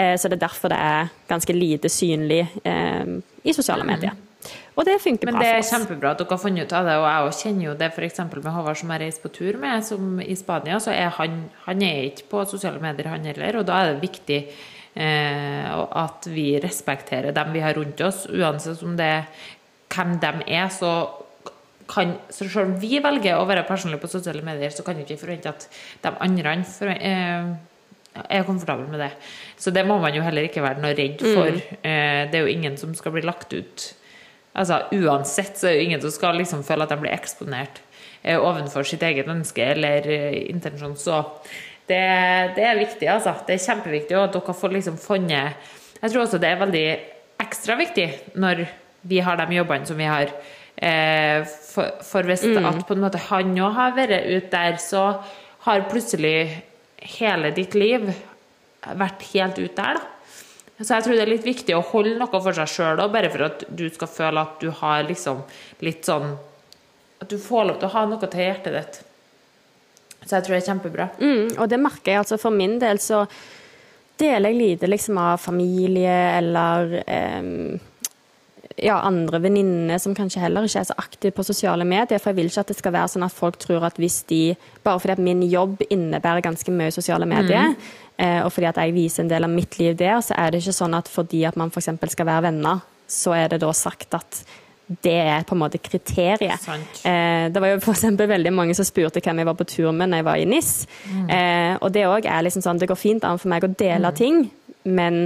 [0.00, 4.16] Eh, så det er derfor det er ganske lite synlig eh, i sosiale medier.
[4.78, 5.44] Og det funker bra for oss.
[5.44, 7.76] Men det er kjempebra at dere har funnet ut av det, og jeg kjenner jo
[7.82, 8.20] det f.eks.
[8.30, 11.84] med Håvard som jeg reiser på tur med, som i Spania, så er han, han
[11.84, 14.38] er ikke på sosiale medier, han heller, og da er det viktig
[14.94, 15.72] eh,
[16.04, 19.48] at vi respekterer dem vi har rundt oss, uansett om det er
[19.90, 20.94] hvem de er, så
[21.90, 25.04] kan, så selv om vi velger å være personlige på sosiale medier, så kan vi
[25.04, 25.66] ikke forvente at
[26.04, 27.50] de andre for, eh,
[28.14, 29.10] er komfortabel med det.
[29.60, 31.54] Så det må man jo heller ikke være noe redd for.
[31.54, 31.78] Mm.
[31.86, 33.90] Eh, det er jo ingen som skal bli lagt ut
[34.50, 37.76] Altså Uansett så er det jo ingen som skal liksom føle at de blir eksponert
[38.24, 40.96] eh, ovenfor sitt eget ønske eller eh, intensjon.
[40.98, 41.20] Så
[41.86, 42.00] det,
[42.56, 43.36] det, er viktig, altså.
[43.46, 44.16] Det er kjempeviktig.
[44.18, 46.88] Og at dere får liksom funnet Jeg tror også det er veldig
[47.46, 48.08] ekstra viktig
[48.42, 48.64] når
[49.06, 50.34] vi har de jobbene som vi har.
[50.80, 52.66] For, for hvis mm.
[52.66, 55.04] at på en måte han òg har vært ute der, så
[55.64, 56.64] har plutselig
[57.00, 58.08] hele ditt liv
[58.80, 60.06] vært helt ute der, da.
[60.80, 63.44] Så jeg tror det er litt viktig å holde noe for seg sjøl bare for
[63.50, 65.42] at du skal føle at du har liksom
[65.84, 66.38] litt sånn
[67.20, 68.94] At du får lov til å ha noe til hjertet ditt.
[70.24, 71.06] Så jeg tror det er kjempebra.
[71.20, 73.26] Mm, og det merker jeg altså for min del, så
[74.16, 77.76] deler jeg lite liksom av familie eller um,
[78.82, 82.20] ja, andre venninner som kanskje heller ikke er så aktive på sosiale medier.
[82.20, 84.42] For jeg vil ikke at det skal være sånn at folk tror at hvis de
[84.80, 87.90] Bare fordi at min jobb innebærer ganske mye sosiale medier, mm.
[88.16, 90.62] eh, og fordi at jeg viser en del av mitt liv der, så er det
[90.62, 91.90] ikke sånn at fordi at man f.eks.
[92.14, 94.40] skal være venner, så er det da sagt at
[95.04, 96.64] det er på en måte kriteriet.
[97.04, 100.10] Eh, det var jo for veldig mange som spurte hvem jeg var på tur med
[100.10, 100.72] når jeg var i NIS.
[101.12, 101.28] Mm.
[101.36, 104.10] Eh, og det òg er liksom sånn Det går fint an for meg å dele
[104.10, 104.16] mm.
[104.16, 104.42] ting,
[104.88, 105.20] men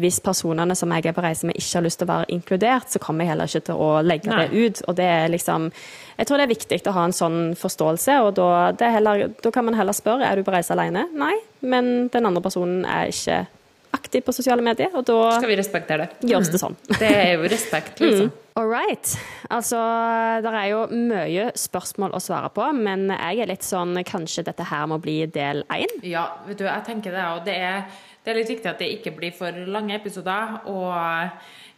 [0.00, 2.90] hvis personene som jeg er på reise med, ikke har lyst til å være inkludert,
[2.92, 4.44] så kommer jeg heller ikke til å legge Nei.
[4.44, 4.82] det ut.
[4.88, 5.70] Og det er liksom
[6.18, 9.66] Jeg tror det er viktig å ha en sånn forståelse, og da, heller, da kan
[9.66, 11.06] man heller spørre er du på reise alene.
[11.16, 13.44] Nei, men den andre personen er ikke
[13.92, 16.30] aktiv på sosiale medier, og da Skal vi respektere det?
[16.30, 16.76] Gjøres det sånn.
[16.88, 18.30] Det er jo respekt, liksom.
[18.30, 18.38] Mm.
[18.60, 19.12] All right.
[19.52, 19.80] Altså,
[20.44, 24.66] det er jo mye spørsmål å svare på, men jeg er litt sånn Kanskje dette
[24.68, 25.92] her må bli del én?
[26.04, 27.86] Ja, vet du, jeg tenker det, og det er,
[28.22, 30.94] det er litt viktig at det ikke blir for lange episoder, og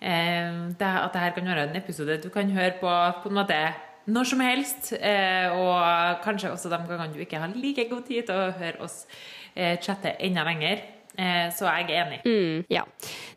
[0.00, 3.60] eh, det, at dette kan være en episode du kan høre på på en måte
[4.06, 8.26] når som helst, eh, og kanskje også de gangene du ikke har like god tid
[8.28, 9.06] til å høre oss
[9.56, 10.84] eh, chatte enda lenger.
[11.18, 12.20] Eh, så jeg er enig.
[12.26, 12.82] Mm, ja,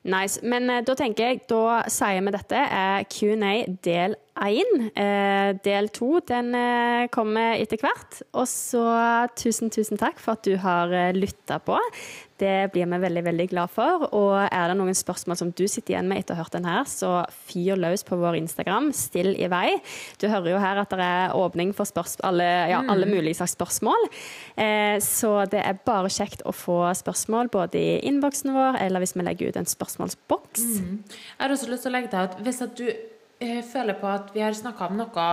[0.04, 0.40] nice.
[0.42, 3.52] Men eh, da tenker jeg, da sier vi dette er Q&A
[3.86, 4.88] del én.
[4.98, 6.58] Eh, del to den
[7.14, 8.24] kommer etter hvert.
[8.34, 8.88] Og så
[9.38, 11.78] tusen, tusen takk for at du har lytta på.
[12.38, 14.08] Det blir vi veldig veldig glad for.
[14.14, 16.68] Og er det noen spørsmål som du sitter igjen med etter å ha hørt den
[16.70, 18.92] her, så fyr løs på vår Instagram.
[18.96, 19.80] Still i vei.
[20.22, 21.90] Du hører jo her at det er åpning for
[22.28, 22.92] alle, ja, mm.
[22.94, 24.08] alle, mulige slags spørsmål.
[24.56, 29.16] Eh, så det er bare kjekt å få spørsmål både i innboksen vår eller hvis
[29.18, 30.66] vi legger ut en spørsmålsboks.
[30.78, 31.04] Mm.
[31.10, 34.10] Jeg har også lyst til å legge til at hvis at du eh, føler på
[34.12, 35.30] at vi har snakka om noe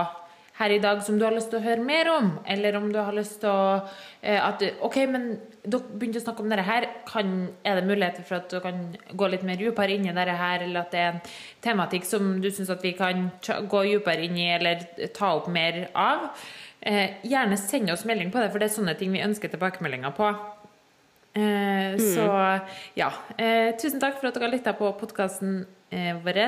[0.55, 2.99] her i dag som du har lyst til å høre mer om, eller om du
[3.01, 3.81] har lyst til å
[4.21, 5.27] eh, at, OK, men
[5.65, 6.87] dere begynte å snakke om dette her.
[7.09, 7.33] Kan,
[7.67, 10.63] er det muligheter for at du kan gå litt mer dypere inn i dette her,
[10.63, 11.23] eller at det er en
[11.65, 14.85] tematikk som du syns at vi kan gå dypere inn i, eller
[15.15, 16.29] ta opp mer av?
[16.85, 20.15] Eh, gjerne send oss melding på det, for det er sånne ting vi ønsker tilbakemeldinger
[20.15, 20.31] på.
[21.35, 21.99] Eh, mm.
[21.99, 22.29] Så
[22.95, 23.11] ja.
[23.35, 26.45] Eh, tusen takk for at dere har lytta på podkasten eh, vår.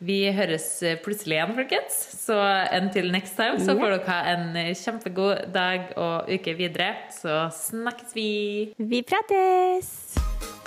[0.00, 0.66] Eh, vi høres
[1.04, 1.98] plutselig igjen, folkens.
[2.24, 2.36] Så
[2.72, 6.94] until next time så får dere ha en kjempegod dag og uke videre.
[7.12, 8.30] Så snakkes vi.
[8.78, 10.59] Vi prates!